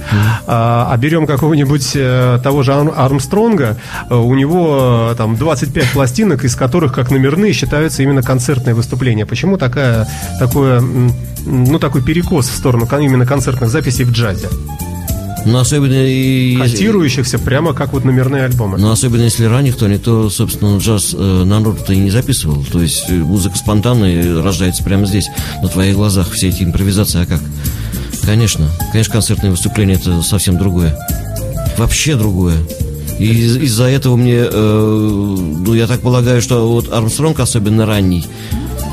[0.47, 3.77] а, а берем какого-нибудь э, того же Ар- Армстронга,
[4.09, 9.25] у него там 25 пластинок, из которых как номерные считаются именно концертные выступления.
[9.25, 10.07] Почему такая,
[10.39, 11.11] такое, м,
[11.45, 14.49] ну, такой перекос в сторону именно концертных записей в джазе,
[15.45, 16.55] Ну, особенно и...
[16.57, 18.77] котирующихся прямо как вот номерные альбомы?
[18.77, 22.63] Но особенно если ранних, то никто, собственно, джаз э, на ноты-то и не записывал.
[22.71, 25.27] То есть э, музыка спонтанная рождается прямо здесь,
[25.61, 27.41] на твоих глазах, все эти импровизации, а как?
[28.25, 30.97] Конечно, конечно, концертное выступление это совсем другое.
[31.77, 32.55] Вообще другое.
[33.19, 38.25] И из- из-за этого мне, э, ну, я так полагаю, что вот Армстронг, особенно ранний,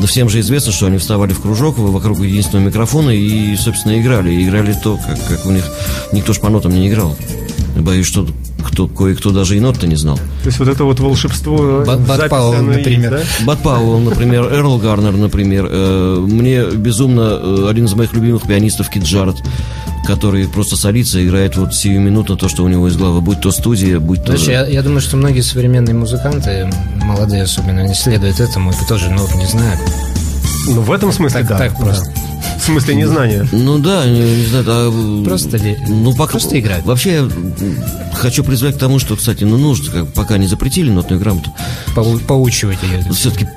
[0.01, 4.33] но всем же известно, что они вставали в кружок вокруг единственного микрофона и, собственно, играли.
[4.33, 5.71] И играли то, как, как у них
[6.13, 7.17] никто ж по нотам не играл.
[7.77, 8.27] Боюсь, что
[8.63, 10.17] кто, кое-кто даже и нот-то не знал.
[10.17, 13.11] То есть вот это вот волшебство Бат- Бат Пауэлл, и есть, например.
[13.11, 13.45] да?
[13.45, 15.69] Бат Пауэлл, например, Эрл Гарнер, например.
[15.71, 19.37] Э, Мне безумно э, один из моих любимых пианистов Кит Джаред,
[20.07, 23.21] который просто солится и играет вот сиюминутно то, что у него из головы.
[23.21, 24.37] Будь то студия, будь то...
[24.37, 26.71] Знаешь, я, я думаю, что многие современные музыканты,
[27.03, 29.81] молодые особенно, не следуют этому и тоже нот не знают.
[30.69, 31.59] Ну, в этом смысле, Так- да.
[31.59, 32.05] так просто.
[32.07, 32.13] Да.
[32.59, 33.47] В смысле незнания.
[33.53, 36.85] Ну да, не, не знаю, а, Просто ли- ну, пока, просто играют.
[36.85, 37.27] Вообще,
[38.21, 41.51] хочу призвать к тому, что, кстати, ну нужно, как, пока не запретили нотную грамоту,
[41.95, 43.05] Поу- поучивать ее.
[43.13, 43.49] все-таки,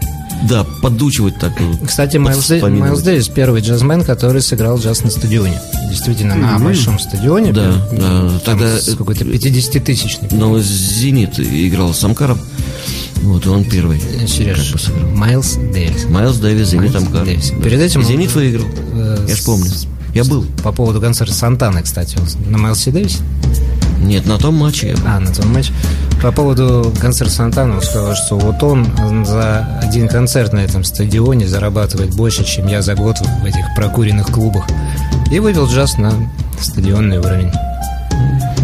[0.49, 1.53] да, подучивать так.
[1.59, 2.47] э, Кстати, Майлз,
[3.01, 5.59] Дэвис первый джазмен, который сыграл джаз на стадионе.
[5.89, 7.51] Действительно, на большом стадионе.
[7.53, 10.29] Да, да, там тогда- какой-то 50-тысячный.
[10.31, 12.39] Но «Зенит» играл с Амкаром,
[13.21, 14.01] вот, он первый.
[14.27, 15.09] Сереж, как бы сыграл.
[15.11, 16.05] Майлз Дэвис.
[16.09, 17.25] Майлз Дэвис, «Зенит» Амкар.
[17.25, 17.51] Дэвис.
[17.51, 17.63] Да.
[17.63, 19.71] Перед этим И он- «Зенит» выиграл, Э, я ж помню.
[20.13, 20.45] Я был.
[20.63, 23.17] По поводу концерта Сантаны, кстати, он на Майлсе Дэвисе?
[24.03, 24.95] Нет, на том матче.
[25.05, 25.71] А, на том матче.
[26.21, 31.47] По поводу концерта Сантана, он сказал, что вот он за один концерт на этом стадионе
[31.47, 34.65] зарабатывает больше, чем я за год в этих прокуренных клубах.
[35.31, 36.13] И вывел джаз на
[36.59, 37.51] стадионный уровень.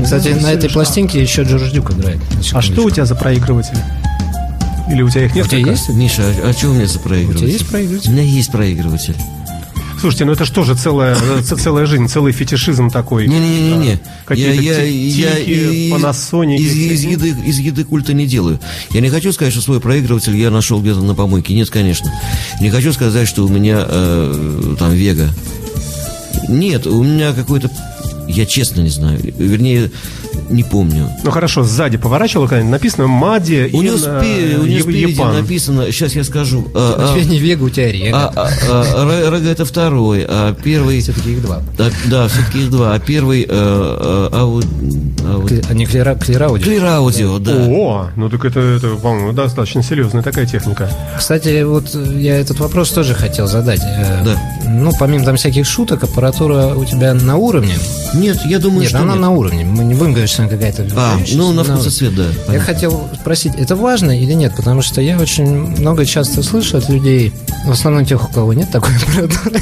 [0.04, 2.20] Кстати, на этой пластинке еще Джордж Дюк играет.
[2.54, 3.78] А что у тебя за проигрыватели?
[4.90, 5.90] Или у тебя их У тебя есть?
[5.90, 7.46] Миша, а, что у меня за проигрыватель?
[7.46, 8.10] У тебя есть проигрыватель?
[8.10, 9.16] У меня есть проигрыватель.
[10.00, 13.28] Слушайте, ну это что же целая, э, целая жизнь, целый фетишизм такой.
[13.28, 14.00] Не-не-не-не.
[14.26, 18.60] Какие-то Я, я, ти- я из- Panasonic, из, из еды, из еды культа не делаю.
[18.92, 21.54] Я не хочу сказать, что свой проигрыватель я нашел где-то на помойке.
[21.54, 22.12] Нет, конечно.
[22.62, 25.30] Не хочу сказать, что у меня э, там Вега.
[26.48, 27.70] Нет, у меня какой-то...
[28.30, 29.20] Я честно не знаю.
[29.38, 29.90] Вернее,
[30.52, 31.10] не помню.
[31.24, 35.34] Ну хорошо, сзади поворачивал когда-нибудь, написано Мади У него, Ин, спе- у него спереди Япан.
[35.34, 36.68] написано, сейчас я скажу.
[36.76, 38.32] а, У тебя а, не Вега, у тебя Рега.
[38.36, 41.02] а, а, а, Рега это второй, а первый...
[41.02, 41.62] Все-таки их два.
[41.80, 42.94] а, да, все-таки их два.
[42.94, 43.48] А первый...
[43.50, 44.66] а вот,
[45.26, 46.64] а вот- Кли- Они клира, клирауди.
[46.66, 47.66] Clear Audio, да.
[47.68, 50.90] О, ну так это, это, по-моему, достаточно серьезная такая техника.
[51.18, 53.82] Кстати, вот я этот вопрос тоже хотел задать.
[53.84, 54.40] Э, Да.
[54.72, 57.76] Ну, помимо там всяких шуток, аппаратура у тебя на уровне.
[58.14, 59.22] Нет, я думаю, Нет, что она нет.
[59.22, 59.66] на уровне.
[59.66, 60.88] Мы не будем говорить, что она какая-то...
[60.96, 62.24] А, ну, на вкус и цвет, да.
[62.24, 62.66] Я понятно.
[62.74, 64.54] хотел спросить, это важно или нет?
[64.56, 67.34] Потому что я очень много часто слышу от людей,
[67.66, 69.62] в основном тех, у кого нет такой аппаратуры,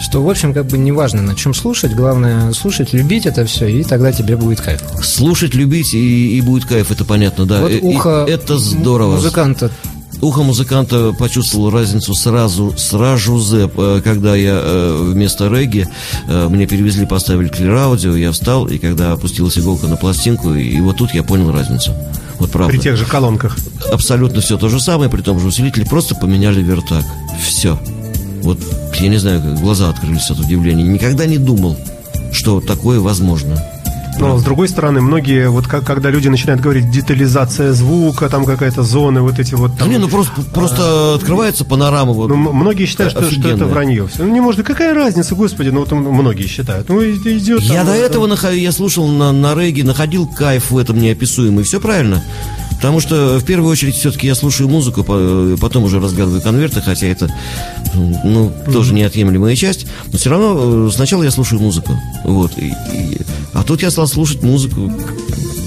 [0.00, 3.66] что, в общем, как бы не важно, на чем слушать, главное слушать, любить это все,
[3.68, 4.82] и тогда тебе будет кайф.
[5.02, 7.60] Слушать, любить и, и будет кайф, это понятно, да.
[7.60, 9.16] вот И- и ухо это м- здорово.
[9.16, 9.70] музыканта
[10.20, 15.86] Ухо музыканта почувствовал разницу сразу, сразу же, э, когда я э, вместо регги
[16.26, 20.80] э, мне перевезли, поставили клир аудио, я встал, и когда опустилась иголка на пластинку, и
[20.80, 21.92] вот тут я понял разницу.
[22.40, 22.72] Вот правда.
[22.72, 23.56] При тех же колонках.
[23.92, 27.04] Абсолютно все то же самое, при том же усилителе, просто поменяли вертак.
[27.40, 27.78] Все.
[28.42, 28.58] Вот,
[29.00, 30.82] я не знаю, как глаза открылись от удивления.
[30.82, 31.76] Никогда не думал,
[32.32, 33.62] что такое возможно.
[34.18, 38.82] Но с другой стороны, многие, вот как, когда люди начинают говорить детализация звука, там какая-то
[38.82, 39.90] зона, вот эти вот Да там.
[39.90, 42.12] не, ну просто, просто открывается панорама.
[42.12, 42.28] Вот.
[42.28, 44.06] Ну, многие считают, что, что это вранье.
[44.08, 44.24] Всё.
[44.24, 46.88] Ну, не может, какая разница, господи, ну вот многие считают.
[46.88, 47.60] Ну, идет.
[47.62, 50.98] я там, до э, этого нахо- я слушал на, на регге, находил кайф в этом
[51.00, 51.64] неописуемый.
[51.64, 52.22] Все правильно.
[52.78, 57.06] Потому что в первую очередь все-таки я слушаю музыку, по- потом уже разгадываю конверты, хотя
[57.08, 57.28] это
[58.24, 59.86] ну, тоже неотъемлемая часть.
[60.12, 61.92] Но все равно э, сначала я слушаю музыку.
[62.24, 62.52] Вот.
[62.56, 63.20] И- и-
[63.52, 64.92] а тут я стал слушать музыку.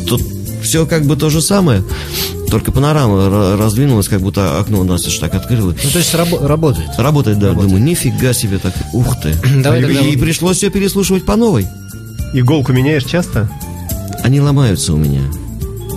[0.07, 0.22] Тут
[0.64, 1.84] все как бы то же самое.
[2.49, 5.78] Только панорама ра- раздвинулась, как будто окно настежь так открылось.
[5.84, 6.89] Ну, то есть рабо- работает.
[6.97, 9.36] Работает, да, думаю, нифига себе так, ух ты.
[9.62, 11.68] Давай и, тогда и пришлось все переслушивать по новой.
[12.34, 13.49] Иголку меняешь часто?
[14.24, 15.22] Они ломаются у меня.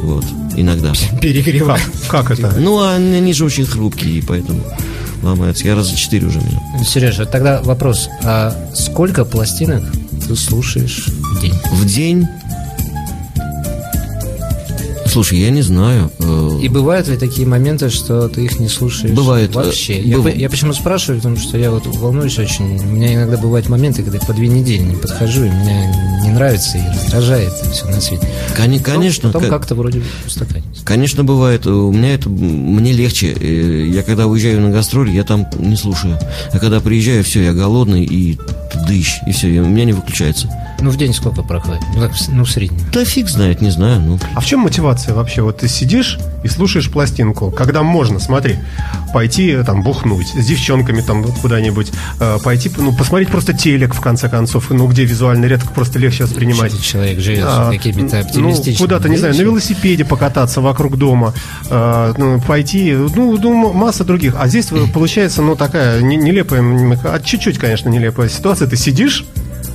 [0.02, 0.24] Вот,
[0.56, 0.92] иногда.
[1.20, 1.82] Перегревать.
[2.08, 2.54] Как это?
[2.58, 4.60] Ну, а они же очень хрупкие, поэтому
[5.22, 5.66] ломается.
[5.66, 6.62] Я раза четыре уже менял.
[6.84, 8.08] Сереж, вот тогда вопрос.
[8.22, 9.82] А сколько пластинок
[10.26, 11.54] ты слушаешь в день?
[11.72, 12.28] В день...
[15.14, 16.10] Слушай, я не знаю.
[16.18, 20.00] э, И бывают ли такие моменты, что ты их не слушаешь Бывает, э, вообще?
[20.02, 22.80] Я, быв- я почему спрашиваю, потому что я вот волнуюсь очень.
[22.80, 26.30] У меня иногда бывают моменты, когда я по две недели не подхожу, и меня не
[26.30, 28.28] нравится и раздражает все на свете.
[28.56, 30.84] кони- конечно, Потом ка- как-то вроде устаканится.
[30.84, 31.64] конечно, бывает.
[31.66, 32.28] У меня это...
[32.28, 33.32] Мне легче.
[33.38, 36.18] Э, Я когда уезжаю на гастроли, я там не слушаю.
[36.52, 38.36] А когда приезжаю, все, я голодный и
[38.84, 39.20] дыщ.
[39.26, 40.48] И все, у меня не выключается.
[40.80, 41.82] Ну, в день сколько проходит?
[41.94, 42.80] Ну, ну, в среднем.
[42.92, 44.00] Да фиг знает, не знаю.
[44.00, 45.42] Ну, А в чем мотивация вообще?
[45.42, 48.56] Вот ты сидишь и слушаешь пластинку, когда можно, смотри,
[49.12, 51.90] пойти э, там бухнуть с девчонками там куда-нибудь,
[52.20, 56.24] э, пойти, ну, посмотреть просто телек, в конце концов, ну, где визуальный ряд просто легче
[56.24, 56.78] воспринимать.
[56.82, 61.32] Человек живет А, какими-то ну, оптимистичными куда-то, не знаю, на велосипеде покататься вокруг дома,
[61.70, 64.34] э, ну, пойти, ну, ну, масса других.
[64.38, 66.62] А здесь э, получается, ну, такая не- нелепая,
[67.04, 68.68] а чуть-чуть, конечно, нелепая ситуация.
[68.68, 69.24] Ты сидишь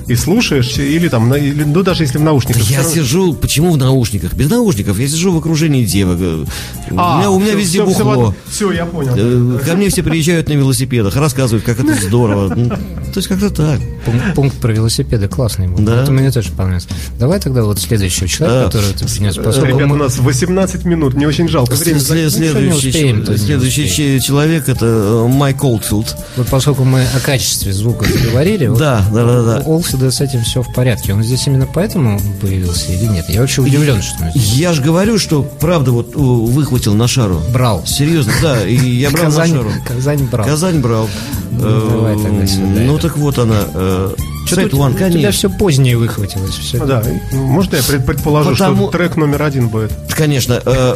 [0.09, 2.63] и слушаешь, или там, или, ну, даже если в наушниках.
[2.69, 4.33] я равно- сижу, почему в наушниках?
[4.33, 4.99] Без наушников.
[4.99, 6.17] Я сижу в окружении девок.
[6.19, 6.45] Э,
[6.89, 8.05] у меня, у меня всё, везде всё, бухло.
[8.09, 8.35] ладно.
[8.51, 9.13] Всё, я понял.
[9.15, 12.53] Э, Ко мне все приезжают на велосипедах, рассказывают, как это здорово.
[12.55, 13.79] Ну, То есть как-то так.
[14.05, 15.79] Пункт, пункт про велосипеды классный был.
[15.83, 16.03] Да.
[16.03, 16.87] Это мне тоже понравилось.
[17.19, 18.65] Давай тогда вот следующего человека, Да.
[18.65, 19.35] который ты принес.
[19.37, 21.73] Ребята, мы- у нас 18 минут, мне очень жалко.
[21.75, 22.31] Время След-.
[22.31, 26.15] Следующий, успеем, следующий человек это э, Майк Олдфилд.
[26.37, 29.63] Вот поскольку мы о качестве звука заговорили, вот Да, да, да, да.
[29.65, 31.13] у Олсида с этим все в порядке.
[31.13, 33.25] Он здесь именно поэтому появился или нет?
[33.29, 34.53] Я вообще удивлен, что он здесь.
[34.53, 37.41] Я же говорю, что правда вот э, выхватил на шару.
[37.53, 37.85] брал.
[37.85, 39.71] Серьезно, да, и я брал Казань, на шару.
[39.87, 40.47] Казань брал.
[40.47, 41.09] Казань брал.
[41.51, 43.63] Ну, давай тогда сюда Ну так вот она.
[43.73, 44.13] э,
[44.45, 45.31] Что-то Сайт у One, тебя конечно.
[45.31, 46.53] все позднее выхватилось.
[46.55, 46.83] Все.
[46.85, 49.91] Да, можно я пред- предположу, Потому- что трек номер один будет?
[50.15, 50.61] Конечно.
[50.65, 50.95] э,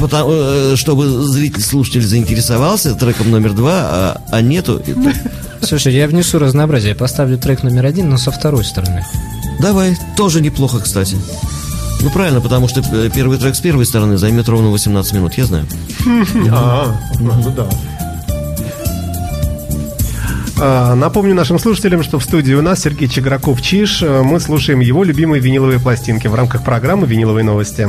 [0.00, 4.82] Потому, э, чтобы зритель, слушатель заинтересовался треком номер два, а, а нету.
[4.86, 5.14] это-
[5.66, 6.90] Слушай, я внесу разнообразие.
[6.90, 9.04] Я поставлю трек номер один, но со второй стороны.
[9.60, 11.16] Давай, тоже неплохо, кстати.
[12.00, 15.44] Ну правильно, потому что э, первый трек с первой стороны займет ровно 18 минут, я
[15.44, 15.66] знаю.
[16.50, 17.68] А, ну да.
[20.58, 24.02] А, Напомню нашим слушателям, что в студии у нас Сергей Чеграков-Чиш.
[24.02, 27.86] Э, Мы слушаем его любимые виниловые пластинки в рамках программы «Виниловые новости».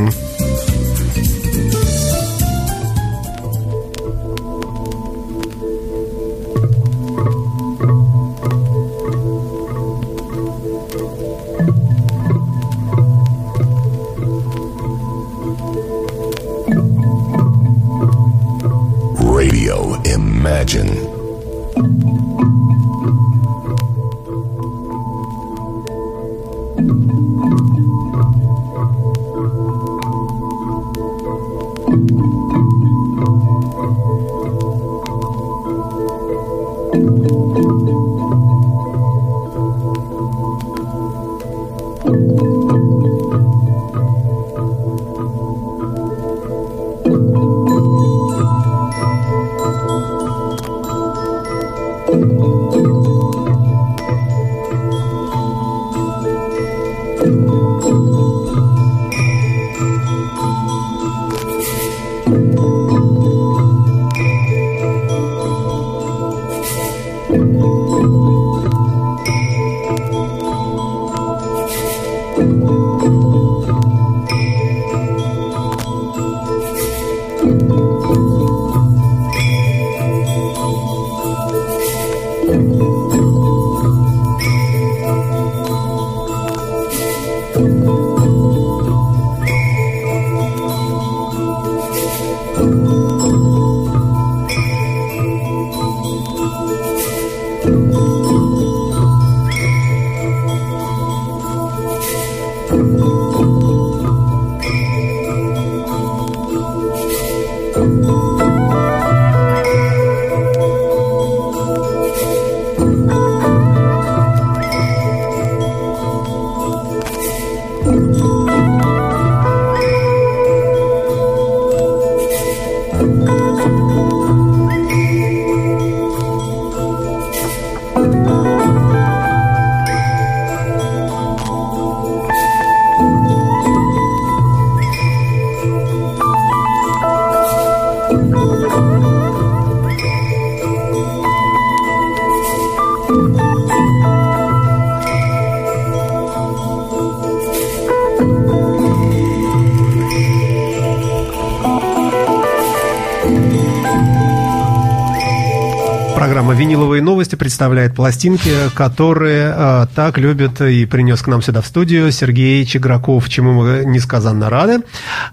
[157.33, 162.11] «Виниловые новости» представляет пластинки, которые э, так любит и принес к нам сюда в студию
[162.11, 164.79] Сергей Чеграков, чему мы несказанно рады.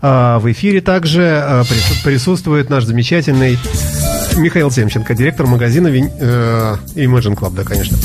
[0.03, 3.59] Э, в эфире также э, прису- присутствует наш замечательный
[4.37, 7.97] Михаил Семченко, директор магазина Вин- э, Imagine Club, да, конечно.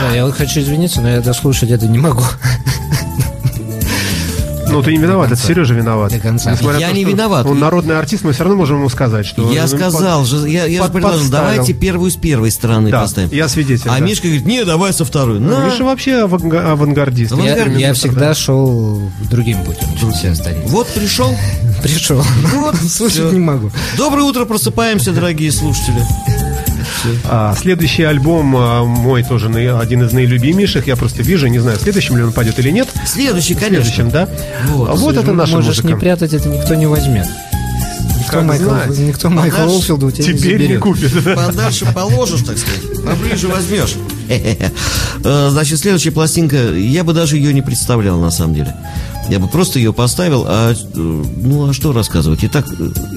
[0.00, 2.22] Да, я хочу извиниться, но я дослушать это не могу.
[4.70, 6.12] Ну, ты не виноват, это Сережа виноват.
[6.12, 6.52] До конца.
[6.52, 7.46] Несмотря Я то, не виноват.
[7.46, 9.50] Он народный артист, мы все равно можем ему сказать, что...
[9.52, 11.44] Я он сказал же, я, я же под- предложил, подставил.
[11.50, 13.28] давайте первую с первой стороны Да, поставим.
[13.32, 14.04] я свидетель, А да.
[14.04, 15.40] Мишка говорит, не, давай со второй.
[15.40, 15.66] Ну, На.
[15.66, 17.32] Миша вообще аванга- авангардист.
[17.32, 19.00] Ну, Я, я всегда шел
[19.30, 20.66] другим путем, чем все остальные.
[20.66, 21.34] Вот пришел.
[21.82, 22.22] Пришел.
[22.54, 23.70] Вот, Слушать не могу.
[23.96, 26.00] Доброе утро, просыпаемся, дорогие слушатели.
[27.28, 30.86] А, следующий альбом а, мой тоже наи- один из наилюбимейших.
[30.86, 32.88] Я просто вижу, не знаю, в следующем ли он пойдет или нет.
[33.06, 34.04] Следующий, конечно.
[34.10, 34.28] да?
[34.68, 35.88] А вот это наша Можешь музыка.
[35.88, 37.26] не прятать, это никто не возьмет.
[38.18, 38.98] Никто, Как Майкл, знать.
[38.98, 40.80] никто Майкла Знаешь, Олфилда у тебя не Теперь не заберет.
[40.82, 41.24] купит.
[41.36, 43.94] Подальше положишь, так сказать, поближе возьмешь.
[45.24, 48.74] Э, Значит, следующая пластинка, я бы даже ее не представлял, на самом деле.
[49.30, 52.40] Я бы просто ее поставил, а, э, ну, а что рассказывать?
[52.42, 52.66] Итак,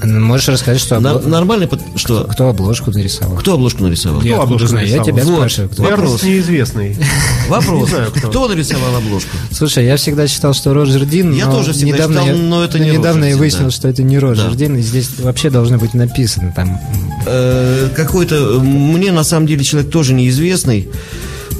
[0.02, 2.24] э, Можешь рассказать, что на- обло- нормально, что?
[2.30, 3.36] кто обложку нарисовал?
[3.36, 4.22] Кто обложку нарисовал?
[4.22, 4.86] Я откуда обложку знаю?
[4.86, 5.18] Я нарисовал?
[5.18, 5.36] тебя Вот.
[5.38, 5.70] спрашиваю.
[5.70, 5.82] кто.
[5.82, 6.22] Вопрос Вопрос.
[6.22, 6.96] неизвестный.
[7.48, 7.80] Вопрос.
[7.82, 8.28] Не знаю, кто.
[8.28, 9.30] Кто нарисовал обложку?
[9.50, 12.78] Слушай, я всегда считал, что Роджер Дин, Я тоже всегда недавно считал, я, но это
[12.78, 14.56] не недавно я выяснил, что это не Роджер Да.
[14.56, 16.78] Дин, и здесь вообще должно быть написано там.
[17.26, 20.88] Э, какой-то, мне на самом деле человек тоже неизвестный.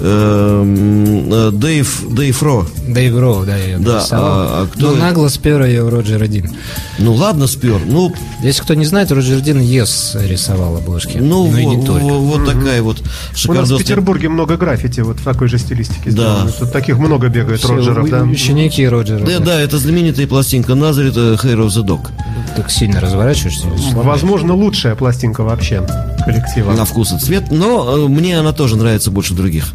[0.00, 2.66] Э, м, э, Дэйв, Дэйв Ро.
[2.88, 5.00] Дэйв Роу, да, я ее Да, а- а кто Но это?
[5.00, 6.50] нагло спер ее Роджера Дин.
[6.98, 7.80] Ну ладно, спер.
[7.86, 11.16] Ну, Если кто не знает, Роджер Дин Ес рисовал обложки.
[11.18, 12.04] ну, и во- не только.
[12.04, 13.78] во- вот такая вот У нас в шикардосная.
[13.78, 16.10] Петербурге много граффити вот в такой же стилистике.
[16.10, 16.10] Да.
[16.10, 16.52] сделано.
[16.52, 18.22] Тут таких много бегает Все Роджеров, да.
[18.24, 19.24] Ученики Роджера.
[19.24, 22.08] Да, да, это знаменитая пластинка Назарет э, Hair of the Dog.
[22.56, 23.66] Так сильно разворачиваешься.
[23.94, 25.86] Возможно, лучшая пластинка вообще
[26.24, 26.72] коллектива.
[26.72, 29.72] На вкус и цвет, но э, мне она тоже нравится больше других.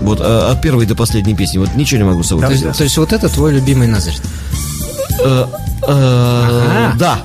[0.00, 2.78] Вот э, от первой до последней песни, вот ничего не могу с собой То есть,
[2.78, 4.22] то есть вот это твой любимый Назарет.
[5.22, 5.46] Э,
[5.82, 6.96] э, Ага.
[6.98, 7.18] Да.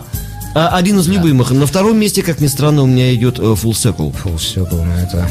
[0.54, 1.52] А, Один из любимых.
[1.52, 4.14] На втором месте, как ни странно, у меня идет э, Full Circle.
[4.14, 5.30] Фу, все, ну это...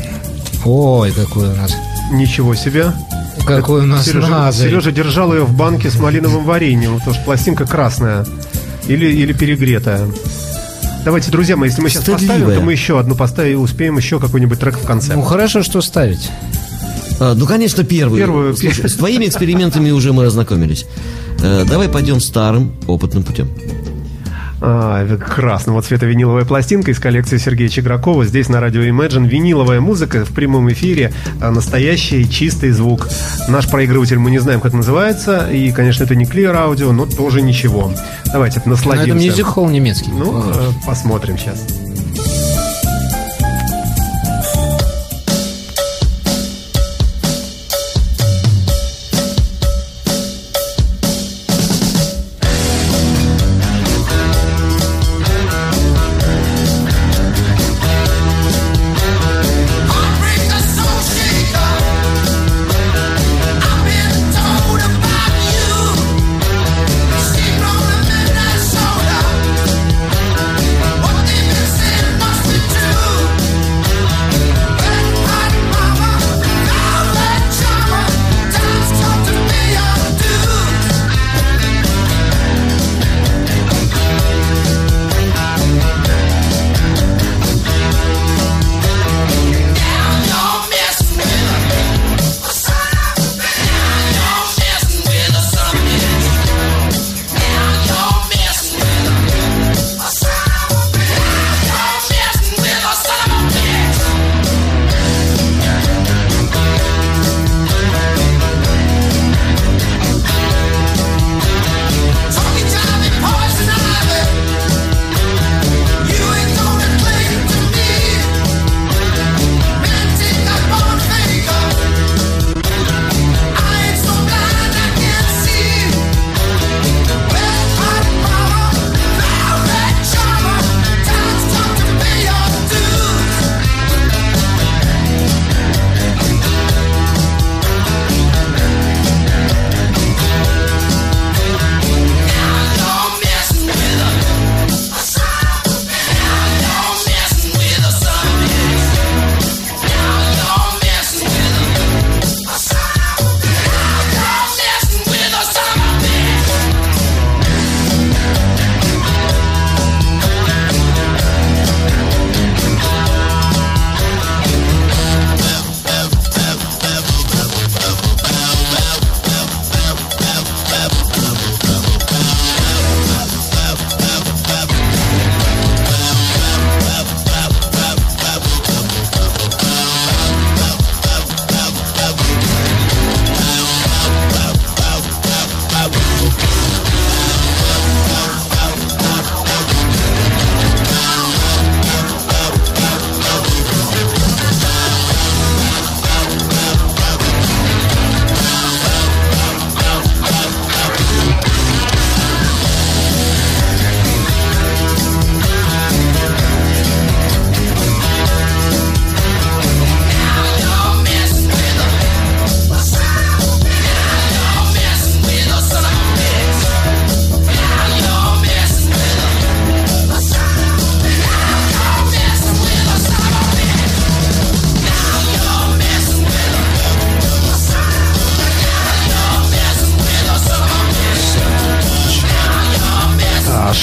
[0.65, 1.75] Ой, какой у нас...
[2.13, 2.93] Ничего себе.
[3.47, 4.71] Какой у нас Сережа, Назарет.
[4.71, 8.27] Сережа держал ее в банке с малиновым вареньем, потому что пластинка красная
[8.87, 10.07] или, или перегретая.
[11.05, 12.39] Давайте, друзья мои, если мы сейчас Стыдливая.
[12.39, 15.15] поставим, то мы еще одну поставим, успеем еще какой-нибудь трек в конце.
[15.15, 16.31] Ну хорошо, что ставить.
[17.21, 18.19] А, ну, конечно, первую.
[18.19, 18.57] Первую.
[18.57, 20.87] Слушай, с твоими экспериментами уже мы ознакомились.
[21.43, 23.49] Э, давай пойдем старым опытным путем.
[24.67, 28.25] А, это красного цвета виниловая пластинка из коллекции Сергея Чегракова.
[28.25, 31.13] Здесь на радио Imagine виниловая музыка в прямом эфире.
[31.41, 33.09] а, Настоящий чистый звук.
[33.49, 35.51] Наш проигрыватель мы не знаем, как называется.
[35.51, 37.93] И, конечно, это не Clear Audio, но тоже ничего.
[38.33, 39.27] Давайте это насладимся.
[39.27, 40.11] мюзик холл немецкий.
[40.11, 41.67] Ну, э, посмотрим сейчас.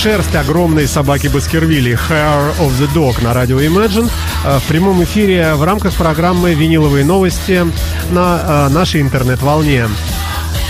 [0.02, 4.10] Шерсть огромной собаки Баскервилли Hair of the Dog на радио Imagine
[4.44, 7.68] э, в прямом эфире в рамках программы «Виниловые новости»
[8.10, 9.88] на э, нашей интернет-волне.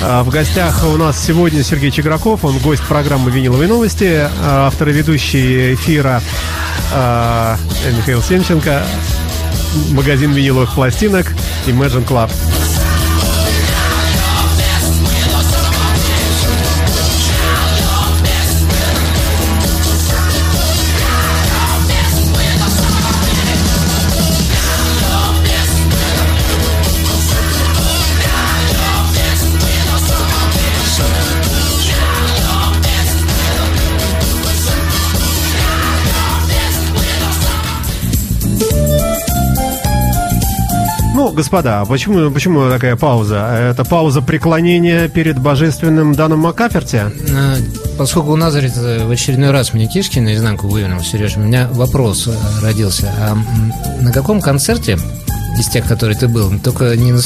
[0.02, 4.92] Э, В гостях у нас сегодня Сергей Чеграков, он гость программы «Виниловые новости», автор и
[4.92, 6.22] ведущий эфира
[6.92, 8.84] Михаил Семченко,
[9.92, 11.32] магазин виниловых пластинок
[11.68, 12.30] Imagine Club.
[41.32, 43.38] Ну, господа, а почему, почему такая пауза?
[43.72, 47.04] Это пауза преклонения перед божественным Даном Маккаферти?
[47.34, 47.56] А,
[47.98, 52.34] Поскольку у Назарета в очередной раз мне кишки наизнанку вывернул, Сереж, у меня вопрос э,
[52.62, 53.14] родился.
[53.18, 53.38] А
[54.02, 55.00] на каком концерте
[55.58, 57.22] из тех, которые ты был, только не на,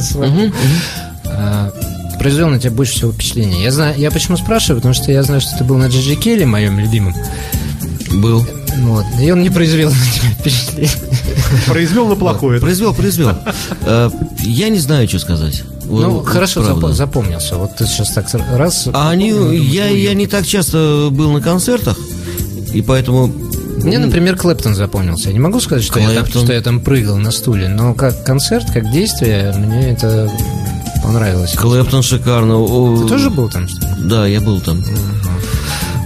[0.00, 0.54] своем,
[1.26, 1.70] а,
[2.18, 3.62] произвел на тебя больше всего впечатление?
[3.62, 6.44] Я, знаю, я почему спрашиваю, потому что я знаю, что ты был на Джиджи Келли,
[6.44, 7.14] моем любимом.
[8.10, 8.46] Был.
[8.78, 10.90] Вот, и он не произвел на тебя впечатление.
[11.66, 12.60] Произвел на плохое.
[12.60, 13.32] Произвел, произвел.
[13.82, 14.10] Э,
[14.42, 15.62] Я не знаю, что сказать.
[15.84, 16.86] Ну, вот хорошо правда.
[16.88, 17.56] запо- запомнился.
[17.56, 18.26] Вот ты сейчас так
[18.56, 18.88] раз...
[18.92, 21.96] А они, я, я не так часто был на концертах,
[22.72, 23.26] и поэтому...
[23.82, 25.28] Мне, например, Клэптон запомнился.
[25.28, 28.24] Я не могу сказать, что я, там, что я там прыгал на стуле, но как
[28.24, 30.28] концерт, как действие, мне это
[31.02, 31.52] понравилось.
[31.54, 32.54] Клэптон шикарно.
[32.98, 33.68] Ты тоже был там?
[33.68, 33.92] что ли?
[34.08, 34.80] Да, я был там.
[34.80, 34.82] Э,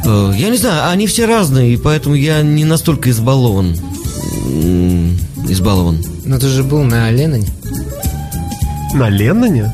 [0.05, 3.77] Я не знаю, они все разные, и поэтому я не настолько избалован.
[5.49, 6.03] Избалован.
[6.25, 7.49] Ну, ты же был на Ленноне,
[8.95, 9.73] На Ленноне?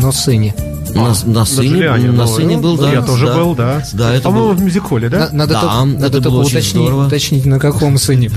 [0.00, 0.54] но сыне.
[0.94, 2.92] На, на сыне, Джулиане, на ну, сыне был, ну, да.
[2.92, 3.84] Я тоже был, да.
[3.92, 5.28] Да, это По-моему, было, в мюзиколе, да?
[5.30, 7.06] На- Надо Да, только, это надо только было очень уточнить, здорово.
[7.06, 8.30] уточнить, на каком сыне.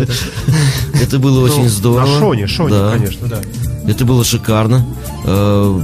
[1.01, 2.07] это было очень Ну, здорово.
[2.07, 2.91] На Шоне, Шоне, Да.
[2.91, 3.41] конечно, да.
[3.88, 4.86] Это было шикарно.
[5.25, 5.81] Э,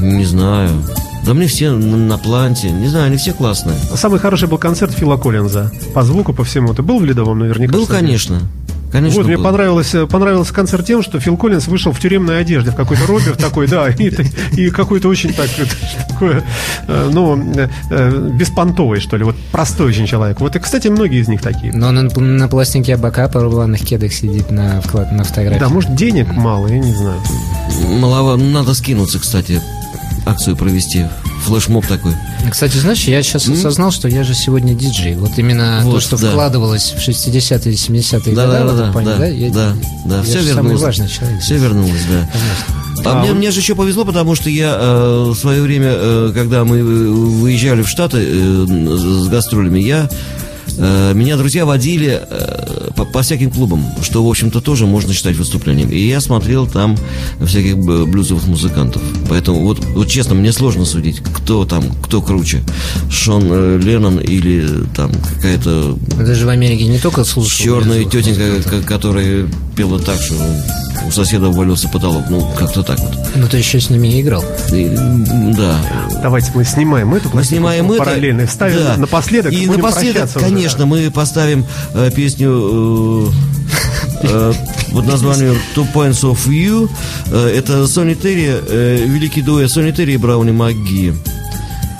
[0.00, 0.70] Не знаю.
[1.26, 2.70] Да мне все на, на планте.
[2.70, 3.76] Не знаю, они все классные.
[3.96, 5.72] Самый хороший был концерт Фила Коллинза.
[5.92, 6.72] По звуку, по всему.
[6.72, 7.72] Ты был в Ледовом наверняка?
[7.72, 8.40] Был, конечно.
[8.92, 12.70] Конечно, Вот, мне понравилось, э, понравился концерт тем, что Фил Коллинз вышел в тюремной одежде,
[12.70, 14.12] в какой-то робе, в такой, да, и,
[14.52, 15.74] и какой-то очень так, это,
[16.08, 16.44] такое,
[16.86, 20.40] э, ну, э, э, беспонтовый, что ли, вот простой очень человек.
[20.40, 21.72] Вот, и, кстати, многие из них такие.
[21.72, 25.60] Но на, на пластинке Абакапа в рваных кедах сидит на, вклад, на фотографии.
[25.60, 27.20] Да, может, денег мало, я не знаю.
[28.00, 28.36] Малова...
[28.36, 29.60] Надо скинуться, кстати,
[30.26, 31.06] акцию провести.
[31.44, 32.12] Флешмоб такой.
[32.50, 35.14] Кстати, знаешь, я сейчас осознал, что я же сегодня диджей.
[35.14, 36.30] Вот именно то, Вот, что да.
[36.30, 39.26] вкладывалось в 60-е и 70-е Да, годы, да, да, плане, да, да?
[39.26, 39.72] Я- да,
[40.04, 40.82] да, я все же самый вернулось.
[40.82, 41.40] важный человек.
[41.40, 42.28] Все вернулось, да.
[43.04, 46.64] А, мне, мне же еще повезло, потому что я э, в свое время, э, когда
[46.64, 50.08] мы э, выезжали в Штаты э, с гастролями, я
[50.78, 55.90] меня друзья водили э, по, по всяким клубам, что, в общем-то, тоже можно считать выступлением.
[55.90, 56.96] И я смотрел там
[57.40, 59.02] всяких блюзовых музыкантов.
[59.28, 62.62] Поэтому, вот, вот честно, мне сложно судить, кто там, кто круче.
[63.10, 67.64] Шон э, Леннон или там какая-то Даже в Америке не только слушал.
[67.64, 70.34] черная тетенька, которая пела так, что
[71.06, 72.24] у соседа увалился потолок.
[72.28, 73.16] Ну, как-то так вот.
[73.34, 74.44] Ну, ты еще с ними и играл.
[74.72, 74.88] И,
[75.56, 75.78] да.
[76.22, 77.98] Давайте мы снимаем эту Мы снимаем это.
[77.98, 78.96] параллельно вставим да.
[78.96, 79.52] напоследок.
[79.52, 80.86] И напоследок, прощаться уже, конечно, да.
[80.86, 83.30] мы поставим э, песню
[84.22, 84.52] э, э,
[84.92, 86.90] под названием Two Points of View.
[87.30, 91.14] Э, это Сони Терри, э, великий дуэт Сони Терри и Брауни МакГи.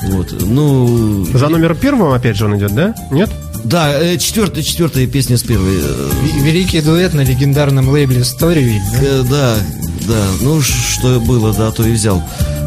[0.02, 0.34] Вот.
[0.40, 2.94] Ну, За номером первым опять же он идет, да?
[3.10, 3.30] Нет?
[3.64, 5.78] Да, э, четвертая, четвертая песня с первой.
[5.80, 6.10] э,
[6.42, 8.80] Великий дуэт на легендарном лейбле Storyville.
[8.92, 8.98] да?
[9.02, 9.56] Э, Да,
[10.08, 12.22] да, ну что было, да, то и взял.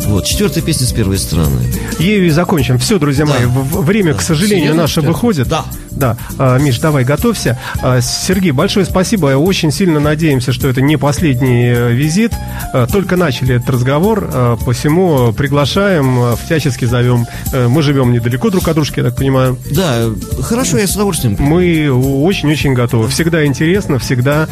[0.08, 1.62] Вот, четвертая песня с первой стороны.
[2.00, 2.80] Ею и закончим.
[2.80, 3.34] Все, друзья Да.
[3.34, 5.48] мои, время, к сожалению, Серьезно, наше выходит.
[5.48, 5.66] Да.
[5.92, 6.18] Да.
[6.38, 7.60] А, Миш, давай, готовься.
[7.82, 9.28] А, Сергей, большое спасибо.
[9.36, 12.32] Очень сильно надеемся, что это не последний э, визит.
[12.74, 17.28] А, Только начали этот разговор, посему приглашаем, всячески зовем.
[17.54, 19.58] Э, Мы живем недалеко друг от дружки, я так понимаю.
[19.72, 20.06] Да,
[20.42, 21.36] хорошо, я с удовольствием.
[21.40, 23.10] Мы очень-очень готовы.
[23.10, 24.48] Всегда интересно, всегда,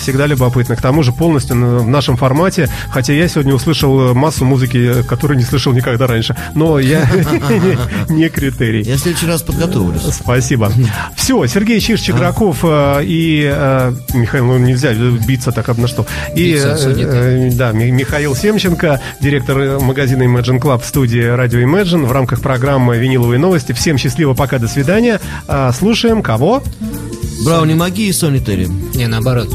[0.00, 0.76] всегда любопытно.
[0.76, 2.68] К тому же полностью в нашем формате.
[2.90, 6.36] Хотя я сегодня услышал массу музыки, э, которую не слышал никогда раньше.
[6.54, 7.08] Но я
[8.08, 8.82] не- критерий.
[8.82, 10.02] Я в следующий раз подготовлюсь.
[10.12, 10.72] Спасибо.
[11.16, 16.06] Все, Сергей Чиш Чеграков э, и э, Михаил, ну нельзя биться так об на что.
[16.36, 16.58] И
[17.54, 22.98] да, Ми- Михаил Семченко, директор магазина Imagine Club в студии радио Imagine в рамках программы
[22.98, 23.72] «Виниловые новости».
[23.72, 25.20] Всем счастливо, пока, до свидания.
[25.48, 26.62] А, Слушаем кого?
[27.44, 28.68] Брауни Маги и Сони Терри.
[28.94, 29.48] Не, наоборот.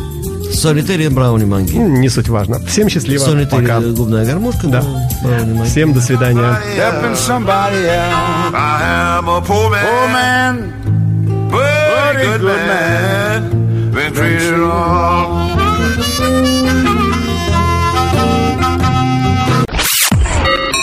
[0.52, 1.76] И Брауни Маги.
[1.78, 2.60] М, Не суть важно.
[2.66, 3.80] Всем счастливо, Сони Терри пока.
[3.80, 4.84] губная гармошка, Да.
[5.24, 5.70] Брауни Маги.
[5.70, 6.60] Всем до свидания.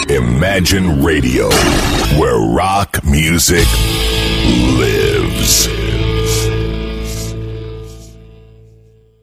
[0.09, 1.49] Imagine Radio,
[2.19, 3.67] where rock music
[4.79, 5.69] lives.